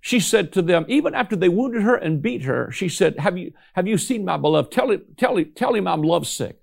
she 0.00 0.20
said 0.20 0.52
to 0.52 0.62
them, 0.62 0.86
even 0.88 1.14
after 1.14 1.36
they 1.36 1.50
wounded 1.50 1.82
her 1.82 1.96
and 1.96 2.22
beat 2.22 2.44
her, 2.44 2.70
she 2.70 2.88
said, 2.88 3.18
Have 3.18 3.36
you, 3.36 3.52
have 3.74 3.86
you 3.86 3.98
seen 3.98 4.24
my 4.24 4.38
beloved? 4.38 4.72
Tell 4.72 4.90
him, 4.90 5.02
tell 5.18 5.36
him, 5.36 5.52
tell 5.54 5.74
him 5.74 5.86
I'm 5.86 6.02
lovesick. 6.02 6.62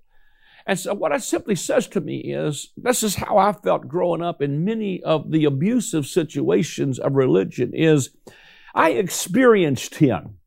And 0.66 0.78
so 0.78 0.94
what 0.94 1.12
it 1.12 1.22
simply 1.22 1.54
says 1.54 1.86
to 1.88 2.00
me 2.00 2.18
is, 2.18 2.70
this 2.76 3.02
is 3.02 3.16
how 3.16 3.36
I 3.38 3.52
felt 3.52 3.86
growing 3.86 4.22
up 4.22 4.42
in 4.42 4.64
many 4.64 5.02
of 5.02 5.30
the 5.30 5.44
abusive 5.44 6.06
situations 6.06 6.98
of 6.98 7.14
religion 7.14 7.72
is 7.74 8.10
I 8.74 8.90
experienced 8.90 9.96
him 9.96 10.37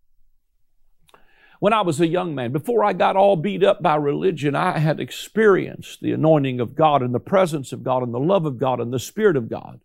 when 1.62 1.74
I 1.74 1.82
was 1.82 2.02
a 2.02 2.08
young 2.08 2.34
man, 2.34 2.52
before 2.52 2.84
I 2.84 2.92
got 2.92 3.16
all 3.16 3.36
beat 3.36 3.64
up 3.64 3.84
by 3.84 3.96
religion, 3.96 4.56
I 4.56 4.80
had 4.80 5.00
experienced 5.00 6.02
the 6.02 6.12
anointing 6.12 6.60
of 6.60 6.74
God 6.74 7.04
and 7.04 7.14
the 7.14 7.20
presence 7.20 7.72
of 7.72 7.84
God 7.84 8.02
and 8.02 8.12
the 8.12 8.20
love 8.20 8.48
of 8.48 8.58
God 8.58 8.80
and 8.80 8.92
the 8.92 8.98
Spirit 8.98 9.38
of 9.38 9.48
God. 9.48 9.80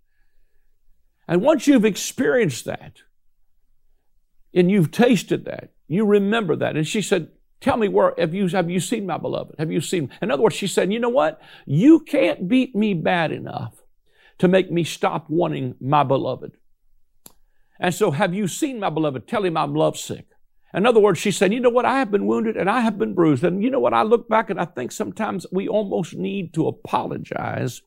And 1.28 1.42
once 1.42 1.66
you've 1.66 1.84
experienced 1.84 2.64
that 2.64 3.02
and 4.54 4.70
you've 4.70 4.90
tasted 4.90 5.44
that, 5.44 5.74
you 5.86 6.06
remember 6.06 6.56
that. 6.56 6.76
And 6.76 6.88
she 6.88 7.02
said, 7.02 7.28
Tell 7.60 7.76
me 7.76 7.88
where 7.88 8.14
have 8.16 8.32
you 8.32 8.48
have 8.48 8.70
you 8.70 8.80
seen 8.80 9.04
my 9.04 9.18
beloved? 9.18 9.56
Have 9.58 9.70
you 9.70 9.82
seen? 9.82 10.10
In 10.22 10.30
other 10.30 10.44
words, 10.44 10.56
she 10.56 10.66
said, 10.66 10.90
you 10.90 10.98
know 10.98 11.10
what? 11.10 11.42
You 11.66 12.00
can't 12.00 12.48
beat 12.48 12.74
me 12.74 12.94
bad 12.94 13.32
enough 13.32 13.82
to 14.38 14.48
make 14.48 14.70
me 14.70 14.82
stop 14.82 15.28
wanting 15.28 15.74
my 15.78 16.04
beloved. 16.04 16.52
And 17.78 17.94
so 17.94 18.12
have 18.12 18.32
you 18.32 18.48
seen 18.48 18.80
my 18.80 18.88
beloved? 18.88 19.28
Tell 19.28 19.44
him 19.44 19.58
I'm 19.58 19.74
lovesick. 19.74 20.26
In 20.74 20.84
other 20.84 21.00
words, 21.00 21.18
she 21.18 21.30
said, 21.30 21.52
You 21.52 21.60
know 21.60 21.70
what? 21.70 21.84
I 21.84 21.98
have 22.00 22.10
been 22.10 22.26
wounded 22.26 22.56
and 22.56 22.68
I 22.68 22.80
have 22.80 22.98
been 22.98 23.14
bruised. 23.14 23.44
And 23.44 23.62
you 23.62 23.70
know 23.70 23.78
what? 23.78 23.94
I 23.94 24.02
look 24.02 24.28
back 24.28 24.50
and 24.50 24.60
I 24.60 24.64
think 24.64 24.90
sometimes 24.90 25.46
we 25.52 25.68
almost 25.68 26.14
need 26.14 26.52
to 26.54 26.66
apologize 26.66 27.82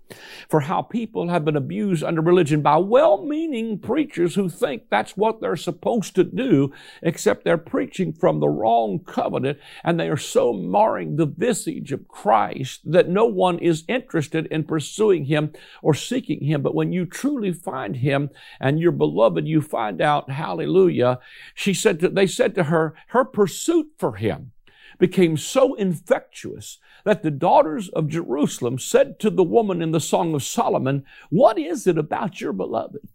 for 0.48 0.62
how 0.62 0.82
people 0.82 1.28
have 1.28 1.44
been 1.44 1.58
abused 1.58 2.04
under 2.04 2.22
religion 2.22 2.62
by 2.62 2.78
well 2.78 3.26
meaning 3.26 3.80
preachers 3.80 4.36
who 4.36 4.48
think 4.48 4.84
that's 4.89 5.18
what 5.18 5.42
they're 5.42 5.58
supposed 5.58 6.15
to 6.15 6.24
do, 6.24 6.72
except 7.02 7.44
they're 7.44 7.58
preaching 7.58 8.13
from 8.13 8.39
the 8.39 8.50
wrong 8.50 9.00
covenant 9.00 9.60
and 9.84 10.00
they 10.00 10.08
are 10.08 10.18
so 10.18 10.54
marring 10.54 11.18
the 11.18 11.26
visage 11.26 11.92
of 11.92 12.08
Christ 12.08 12.82
that 12.86 13.10
no 13.10 13.26
one 13.26 13.60
is 13.60 13.84
interested 13.89 14.46
in 14.48 14.63
pursuing 14.63 15.26
him 15.26 15.52
or 15.82 15.94
seeking 15.94 16.46
him. 16.46 16.62
But 16.62 16.76
when 16.76 16.94
you 16.94 17.06
truly 17.06 17.52
find 17.52 17.98
him 17.98 18.30
and 18.60 18.80
your 18.80 18.94
beloved, 18.94 19.48
you 19.48 19.62
find 19.62 20.02
out, 20.02 20.32
hallelujah. 20.32 21.20
She 21.54 21.74
said, 21.74 22.00
to, 22.00 22.10
they 22.10 22.26
said 22.26 22.56
to 22.56 22.63
her, 22.65 22.68
her, 22.69 22.95
her 23.10 23.25
pursuit 23.25 23.91
for 23.97 24.15
him 24.15 24.51
became 24.97 25.38
so 25.38 25.75
infectious 25.75 26.79
that 27.05 27.23
the 27.23 27.32
daughters 27.32 27.89
of 27.89 28.10
Jerusalem 28.10 28.79
said 28.79 29.19
to 29.19 29.29
the 29.29 29.43
woman 29.43 29.82
in 29.82 29.91
the 29.91 29.99
Song 29.99 30.34
of 30.34 30.43
Solomon, 30.43 31.05
What 31.29 31.58
is 31.58 31.88
it 31.88 31.97
about 31.97 32.41
your 32.41 32.53
beloved 32.53 33.08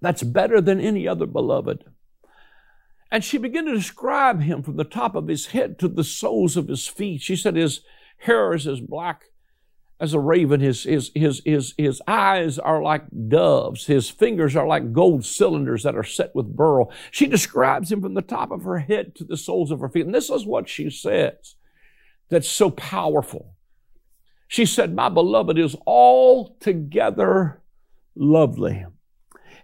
that's 0.00 0.22
better 0.22 0.60
than 0.60 0.80
any 0.80 1.08
other 1.08 1.26
beloved? 1.26 1.84
And 3.10 3.24
she 3.24 3.38
began 3.38 3.66
to 3.66 3.74
describe 3.74 4.40
him 4.40 4.62
from 4.62 4.76
the 4.76 4.84
top 4.84 5.14
of 5.14 5.28
his 5.28 5.46
head 5.46 5.78
to 5.78 5.88
the 5.88 6.04
soles 6.04 6.56
of 6.56 6.68
his 6.68 6.88
feet. 6.88 7.22
She 7.22 7.36
said 7.36 7.56
his 7.56 7.80
hair 8.18 8.52
is 8.54 8.66
as 8.66 8.80
black 8.80 9.26
as 10.00 10.14
a 10.14 10.20
raven. 10.20 10.60
His, 10.60 10.82
his, 10.84 11.10
his, 11.14 11.42
his, 11.44 11.74
his 11.76 12.02
eyes 12.06 12.58
are 12.58 12.82
like 12.82 13.04
doves. 13.28 13.86
His 13.86 14.10
fingers 14.10 14.56
are 14.56 14.66
like 14.66 14.92
gold 14.92 15.24
cylinders 15.24 15.82
that 15.84 15.96
are 15.96 16.04
set 16.04 16.34
with 16.34 16.56
beryl. 16.56 16.92
She 17.10 17.26
describes 17.26 17.90
him 17.90 18.02
from 18.02 18.14
the 18.14 18.22
top 18.22 18.50
of 18.50 18.64
her 18.64 18.78
head 18.78 19.14
to 19.16 19.24
the 19.24 19.36
soles 19.36 19.70
of 19.70 19.80
her 19.80 19.88
feet. 19.88 20.06
And 20.06 20.14
this 20.14 20.30
is 20.30 20.46
what 20.46 20.68
she 20.68 20.90
says 20.90 21.56
that's 22.28 22.48
so 22.48 22.70
powerful. 22.70 23.54
She 24.48 24.66
said, 24.66 24.94
My 24.94 25.08
beloved 25.08 25.58
is 25.58 25.76
altogether 25.86 27.62
lovely. 28.14 28.86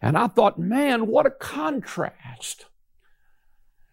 And 0.02 0.16
I 0.16 0.28
thought, 0.28 0.58
man, 0.58 1.06
what 1.06 1.26
a 1.26 1.30
contrast 1.30 2.66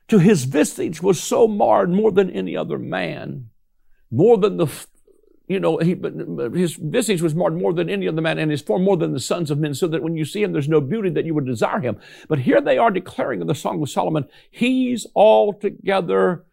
to 0.08 0.20
his 0.20 0.46
visage 0.46 1.02
was 1.02 1.22
so 1.22 1.48
marred 1.48 1.90
more 1.90 2.12
than 2.12 2.32
any 2.32 2.56
other 2.56 2.80
man, 2.80 3.50
more 4.10 4.38
than 4.38 4.58
the 4.58 4.68
you 5.48 5.62
know, 5.62 5.78
he, 5.78 5.96
his 6.54 6.76
visage 6.76 7.22
was 7.22 7.34
marred 7.34 7.58
more 7.58 7.74
than 7.74 7.90
any 7.90 8.08
other 8.08 8.22
man, 8.22 8.38
and 8.38 8.52
his 8.52 8.62
form 8.62 8.84
more 8.84 8.98
than 8.98 9.14
the 9.14 9.20
sons 9.20 9.50
of 9.50 9.58
men, 9.58 9.74
so 9.74 9.88
that 9.88 10.04
when 10.04 10.18
you 10.18 10.26
see 10.26 10.44
him, 10.44 10.52
there's 10.52 10.68
no 10.68 10.82
beauty 10.82 11.10
that 11.12 11.26
you 11.26 11.34
would 11.34 11.46
desire 11.46 11.80
him. 11.80 11.98
But 12.28 12.40
here 12.40 12.60
they 12.60 12.78
are 12.78 12.92
declaring 12.92 13.40
in 13.40 13.48
the 13.48 13.56
Song 13.56 13.82
of 13.82 13.90
Solomon, 13.90 14.26
he's 14.52 15.08
altogether 15.16 16.46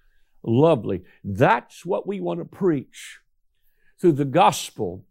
lovely. 0.45 1.03
That's 1.25 1.85
what 1.85 2.07
we 2.07 2.21
want 2.21 2.39
to 2.39 2.45
preach 2.45 3.19
through 4.01 4.13
the 4.13 4.25
gospel 4.25 5.05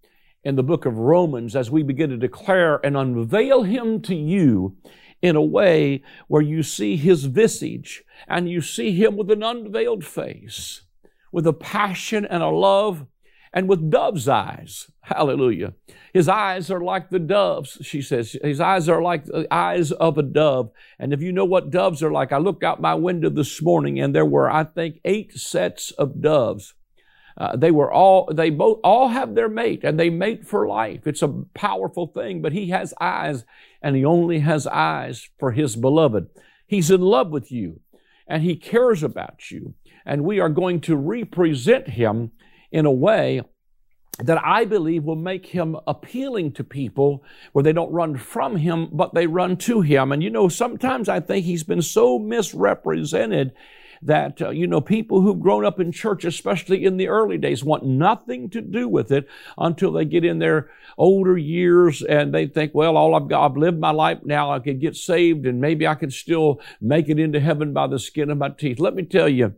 in 0.46 0.56
the 0.56 0.64
book 0.64 0.86
of 0.86 0.98
Romans 0.98 1.56
as 1.56 1.70
we 1.70 1.84
begin 1.84 2.10
to 2.10 2.18
declare 2.18 2.86
and 2.86 2.96
unveil 2.96 3.64
him 3.64 4.02
to 4.04 4.16
you 4.16 4.78
in 5.22 5.36
a 5.36 5.42
way 5.42 6.04
where 6.28 6.42
you 6.42 6.64
see 6.64 6.96
his 6.96 7.26
visage 7.26 8.04
and 8.28 8.50
you 8.50 8.62
see 8.62 8.92
him 8.92 9.18
with 9.18 9.32
an 9.32 9.44
unveiled 9.44 10.06
face, 10.06 10.84
with 11.32 11.48
a 11.48 11.54
passion 11.54 12.26
and 12.26 12.44
a 12.44 12.50
love 12.50 13.08
and 13.54 13.70
with 13.70 13.92
dove's 13.92 14.28
eyes. 14.28 14.90
Hallelujah. 15.02 15.74
His 16.14 16.28
eyes 16.28 16.72
are 16.72 16.82
like 16.82 17.10
the 17.10 17.20
doves, 17.20 17.78
she 17.82 18.02
says. 18.02 18.36
His 18.44 18.60
eyes 18.60 18.90
are 18.90 19.02
like 19.02 19.26
the 19.26 19.48
eyes 19.52 19.92
of 19.92 20.18
a 20.18 20.24
dove. 20.24 20.72
And 20.98 21.14
if 21.14 21.22
you 21.22 21.32
know 21.32 21.46
what 21.46 21.70
doves 21.70 22.02
are 22.02 22.12
like, 22.12 22.32
I 22.32 22.40
looked 22.40 22.64
out 22.64 22.82
my 22.82 22.96
window 22.96 23.30
this 23.30 23.62
morning 23.62 24.00
and 24.00 24.14
there 24.14 24.26
were, 24.26 24.50
I 24.50 24.64
think, 24.64 25.00
eight 25.06 25.34
sets 25.34 25.92
of 25.92 26.22
doves. 26.22 26.74
Uh, 27.38 27.56
they 27.56 27.72
were 27.72 27.92
all, 27.92 28.30
they 28.34 28.50
both, 28.50 28.80
all 28.84 29.10
have 29.10 29.36
their 29.36 29.50
mate 29.50 29.84
and 29.84 30.00
they 30.00 30.10
mate 30.10 30.46
for 30.48 30.68
life. 30.68 31.06
It's 31.06 31.24
a 31.24 31.44
powerful 31.54 32.08
thing, 32.08 32.42
but 32.42 32.54
he 32.54 32.70
has 32.70 32.94
eyes 33.02 33.44
and 33.82 33.96
he 33.96 34.06
only 34.06 34.40
has 34.40 34.68
eyes 34.68 35.30
for 35.40 35.52
his 35.52 35.76
beloved. 35.76 36.28
He's 36.66 36.92
in 36.92 37.02
love 37.02 37.30
with 37.30 37.52
you 37.52 37.82
and 38.28 38.44
he 38.44 38.56
cares 38.56 39.04
about 39.04 39.52
you. 39.52 39.74
And 40.06 40.24
we 40.24 40.40
are 40.40 40.50
going 40.50 40.82
to 40.82 40.96
represent 40.96 41.90
him 41.90 42.32
in 42.74 42.86
a 42.86 42.92
way 42.92 43.42
that 44.20 44.44
I 44.44 44.66
believe 44.66 45.06
will 45.06 45.16
make 45.16 45.48
him 45.48 45.78
appealing 45.88 46.52
to 46.54 46.64
people 46.64 47.24
where 47.52 47.64
they 47.64 47.74
don't 47.74 47.92
run 47.92 48.18
from 48.18 48.58
him, 48.58 48.90
but 48.92 49.14
they 49.14 49.26
run 49.26 49.58
to 49.58 49.82
him. 49.82 50.12
And 50.12 50.22
you 50.22 50.30
know, 50.30 50.50
sometimes 50.50 51.10
I 51.10 51.20
think 51.20 51.46
he's 51.46 51.64
been 51.64 51.82
so 51.82 52.20
misrepresented 52.20 53.54
that, 54.06 54.42
uh, 54.42 54.50
you 54.50 54.68
know, 54.68 54.82
people 54.82 55.22
who've 55.22 55.40
grown 55.40 55.66
up 55.66 55.80
in 55.80 55.92
church, 55.92 56.26
especially 56.26 56.86
in 56.86 56.98
the 56.98 57.08
early 57.08 57.38
days, 57.38 57.64
want 57.64 57.86
nothing 57.86 58.50
to 58.50 58.62
do 58.62 58.88
with 58.88 59.12
it 59.12 59.28
until 59.58 59.92
they 59.92 60.06
get 60.06 60.26
in 60.26 60.40
their 60.40 60.70
older 60.98 61.38
years 61.38 62.02
and 62.02 62.34
they 62.34 62.46
think, 62.46 62.74
well, 62.74 62.98
all 62.98 63.16
I've 63.16 63.30
got, 63.30 63.46
I've 63.46 63.58
lived 63.58 63.80
my 63.80 63.92
life 63.92 64.20
now. 64.24 64.52
I 64.52 64.60
could 64.60 64.82
get 64.82 64.96
saved 64.96 65.46
and 65.46 65.62
maybe 65.62 65.88
I 65.88 65.96
can 65.96 66.12
still 66.12 66.60
make 66.82 67.10
it 67.10 67.20
into 67.20 67.40
heaven 67.40 67.74
by 67.74 67.88
the 67.88 68.00
skin 68.00 68.30
of 68.30 68.38
my 68.38 68.50
teeth. 68.50 68.80
Let 68.80 68.94
me 68.94 69.04
tell 69.04 69.30
you, 69.30 69.56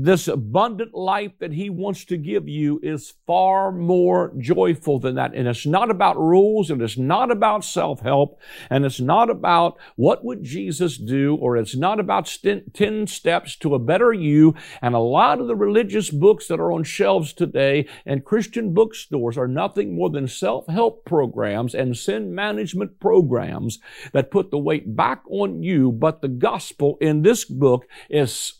this 0.00 0.28
abundant 0.28 0.94
life 0.94 1.32
that 1.40 1.52
he 1.52 1.68
wants 1.68 2.04
to 2.04 2.16
give 2.16 2.48
you 2.48 2.78
is 2.84 3.14
far 3.26 3.72
more 3.72 4.32
joyful 4.38 5.00
than 5.00 5.16
that. 5.16 5.34
And 5.34 5.48
it's 5.48 5.66
not 5.66 5.90
about 5.90 6.16
rules 6.16 6.70
and 6.70 6.80
it's 6.80 6.96
not 6.96 7.32
about 7.32 7.64
self-help 7.64 8.40
and 8.70 8.84
it's 8.84 9.00
not 9.00 9.28
about 9.28 9.76
what 9.96 10.24
would 10.24 10.44
Jesus 10.44 10.98
do 10.98 11.34
or 11.34 11.56
it's 11.56 11.74
not 11.74 11.98
about 11.98 12.32
10 12.72 13.06
steps 13.08 13.56
to 13.56 13.74
a 13.74 13.80
better 13.80 14.12
you. 14.12 14.54
And 14.80 14.94
a 14.94 15.00
lot 15.00 15.40
of 15.40 15.48
the 15.48 15.56
religious 15.56 16.10
books 16.10 16.46
that 16.46 16.60
are 16.60 16.70
on 16.70 16.84
shelves 16.84 17.32
today 17.32 17.88
and 18.06 18.24
Christian 18.24 18.72
bookstores 18.72 19.36
are 19.36 19.48
nothing 19.48 19.96
more 19.96 20.10
than 20.10 20.28
self-help 20.28 21.06
programs 21.06 21.74
and 21.74 21.96
sin 21.96 22.32
management 22.32 23.00
programs 23.00 23.80
that 24.12 24.30
put 24.30 24.52
the 24.52 24.58
weight 24.58 24.94
back 24.94 25.22
on 25.28 25.64
you. 25.64 25.90
But 25.90 26.22
the 26.22 26.28
gospel 26.28 26.98
in 27.00 27.22
this 27.22 27.44
book 27.44 27.84
is 28.08 28.52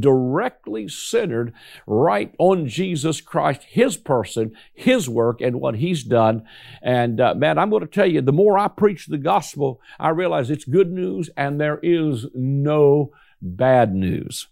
directly 0.00 0.88
centered 0.88 1.52
right 1.86 2.34
on 2.38 2.68
Jesus 2.68 3.20
Christ, 3.20 3.62
His 3.64 3.96
person, 3.96 4.52
His 4.72 5.08
work, 5.08 5.40
and 5.40 5.60
what 5.60 5.76
He's 5.76 6.02
done. 6.02 6.44
And 6.82 7.20
uh, 7.20 7.34
man, 7.34 7.58
I'm 7.58 7.70
going 7.70 7.82
to 7.82 7.86
tell 7.86 8.06
you, 8.06 8.20
the 8.20 8.32
more 8.32 8.58
I 8.58 8.68
preach 8.68 9.06
the 9.06 9.18
gospel, 9.18 9.80
I 9.98 10.10
realize 10.10 10.50
it's 10.50 10.64
good 10.64 10.90
news 10.90 11.30
and 11.36 11.60
there 11.60 11.80
is 11.82 12.26
no 12.34 13.12
bad 13.40 13.94
news. 13.94 14.48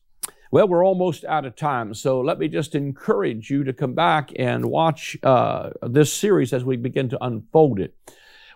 Well, 0.50 0.68
we're 0.68 0.84
almost 0.84 1.24
out 1.24 1.46
of 1.46 1.56
time, 1.56 1.94
so 1.94 2.20
let 2.20 2.38
me 2.38 2.46
just 2.46 2.74
encourage 2.74 3.48
you 3.48 3.64
to 3.64 3.72
come 3.72 3.94
back 3.94 4.32
and 4.36 4.66
watch 4.66 5.16
uh, 5.22 5.70
this 5.80 6.12
series 6.12 6.52
as 6.52 6.62
we 6.62 6.76
begin 6.76 7.08
to 7.08 7.24
unfold 7.24 7.80
it. 7.80 7.94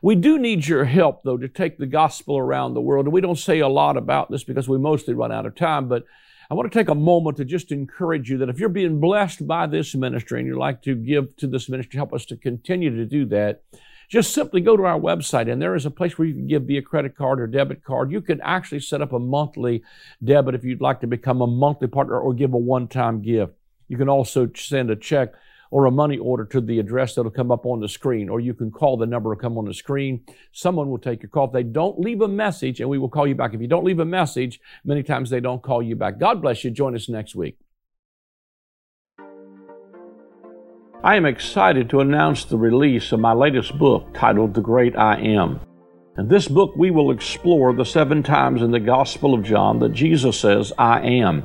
We 0.02 0.14
do 0.14 0.38
need 0.38 0.66
your 0.66 0.84
help, 0.84 1.22
though, 1.22 1.38
to 1.38 1.48
take 1.48 1.78
the 1.78 1.86
gospel 1.86 2.36
around 2.36 2.74
the 2.74 2.82
world. 2.82 3.06
And 3.06 3.14
we 3.14 3.22
don't 3.22 3.38
say 3.38 3.60
a 3.60 3.68
lot 3.68 3.96
about 3.96 4.30
this 4.30 4.44
because 4.44 4.68
we 4.68 4.78
mostly 4.78 5.14
run 5.14 5.32
out 5.32 5.46
of 5.46 5.54
time, 5.54 5.88
but 5.88 6.04
I 6.48 6.54
want 6.54 6.70
to 6.70 6.78
take 6.78 6.88
a 6.88 6.94
moment 6.94 7.38
to 7.38 7.44
just 7.44 7.72
encourage 7.72 8.30
you 8.30 8.38
that 8.38 8.48
if 8.48 8.60
you're 8.60 8.68
being 8.68 9.00
blessed 9.00 9.46
by 9.46 9.66
this 9.66 9.94
ministry 9.94 10.38
and 10.38 10.46
you'd 10.46 10.58
like 10.58 10.80
to 10.82 10.94
give 10.94 11.34
to 11.36 11.46
this 11.48 11.68
ministry, 11.68 11.96
help 11.96 12.12
us 12.12 12.24
to 12.26 12.36
continue 12.36 12.94
to 12.94 13.04
do 13.04 13.26
that, 13.26 13.62
just 14.08 14.32
simply 14.32 14.60
go 14.60 14.76
to 14.76 14.84
our 14.84 15.00
website 15.00 15.50
and 15.50 15.60
there 15.60 15.74
is 15.74 15.86
a 15.86 15.90
place 15.90 16.16
where 16.16 16.28
you 16.28 16.34
can 16.34 16.46
give 16.46 16.62
via 16.62 16.82
credit 16.82 17.16
card 17.16 17.40
or 17.40 17.48
debit 17.48 17.82
card. 17.82 18.12
You 18.12 18.20
can 18.20 18.40
actually 18.42 18.80
set 18.80 19.02
up 19.02 19.12
a 19.12 19.18
monthly 19.18 19.82
debit 20.22 20.54
if 20.54 20.62
you'd 20.62 20.80
like 20.80 21.00
to 21.00 21.08
become 21.08 21.40
a 21.40 21.46
monthly 21.48 21.88
partner 21.88 22.18
or 22.18 22.32
give 22.32 22.54
a 22.54 22.58
one-time 22.58 23.22
gift. 23.22 23.54
You 23.88 23.96
can 23.96 24.08
also 24.08 24.48
send 24.54 24.90
a 24.90 24.96
check 24.96 25.32
or 25.76 25.84
a 25.84 25.90
money 25.90 26.16
order 26.16 26.46
to 26.46 26.58
the 26.62 26.78
address 26.78 27.14
that'll 27.14 27.30
come 27.30 27.50
up 27.50 27.66
on 27.66 27.80
the 27.80 27.88
screen, 27.88 28.30
or 28.30 28.40
you 28.40 28.54
can 28.54 28.70
call 28.70 28.96
the 28.96 29.04
number 29.04 29.34
to 29.34 29.38
come 29.38 29.58
on 29.58 29.66
the 29.66 29.74
screen. 29.74 30.24
Someone 30.50 30.88
will 30.88 30.96
take 30.96 31.22
your 31.22 31.28
call. 31.28 31.48
If 31.48 31.52
they 31.52 31.64
don't 31.64 32.00
leave 32.00 32.22
a 32.22 32.28
message, 32.28 32.80
and 32.80 32.88
we 32.88 32.96
will 32.96 33.10
call 33.10 33.26
you 33.26 33.34
back. 33.34 33.52
If 33.52 33.60
you 33.60 33.66
don't 33.66 33.84
leave 33.84 33.98
a 33.98 34.06
message, 34.06 34.58
many 34.86 35.02
times 35.02 35.28
they 35.28 35.38
don't 35.38 35.62
call 35.62 35.82
you 35.82 35.94
back. 35.94 36.18
God 36.18 36.40
bless 36.40 36.64
you. 36.64 36.70
Join 36.70 36.94
us 36.94 37.10
next 37.10 37.34
week. 37.34 37.58
I 41.04 41.14
am 41.16 41.26
excited 41.26 41.90
to 41.90 42.00
announce 42.00 42.46
the 42.46 42.56
release 42.56 43.12
of 43.12 43.20
my 43.20 43.34
latest 43.34 43.76
book 43.76 44.14
titled 44.14 44.54
The 44.54 44.62
Great 44.62 44.96
I 44.96 45.20
Am. 45.20 45.60
In 46.16 46.28
this 46.28 46.48
book, 46.48 46.72
we 46.78 46.90
will 46.90 47.10
explore 47.10 47.74
the 47.74 47.84
seven 47.84 48.22
times 48.22 48.62
in 48.62 48.70
the 48.70 48.80
Gospel 48.80 49.34
of 49.34 49.44
John 49.44 49.80
that 49.80 49.92
Jesus 49.92 50.40
says, 50.40 50.72
I 50.78 51.02
am. 51.02 51.44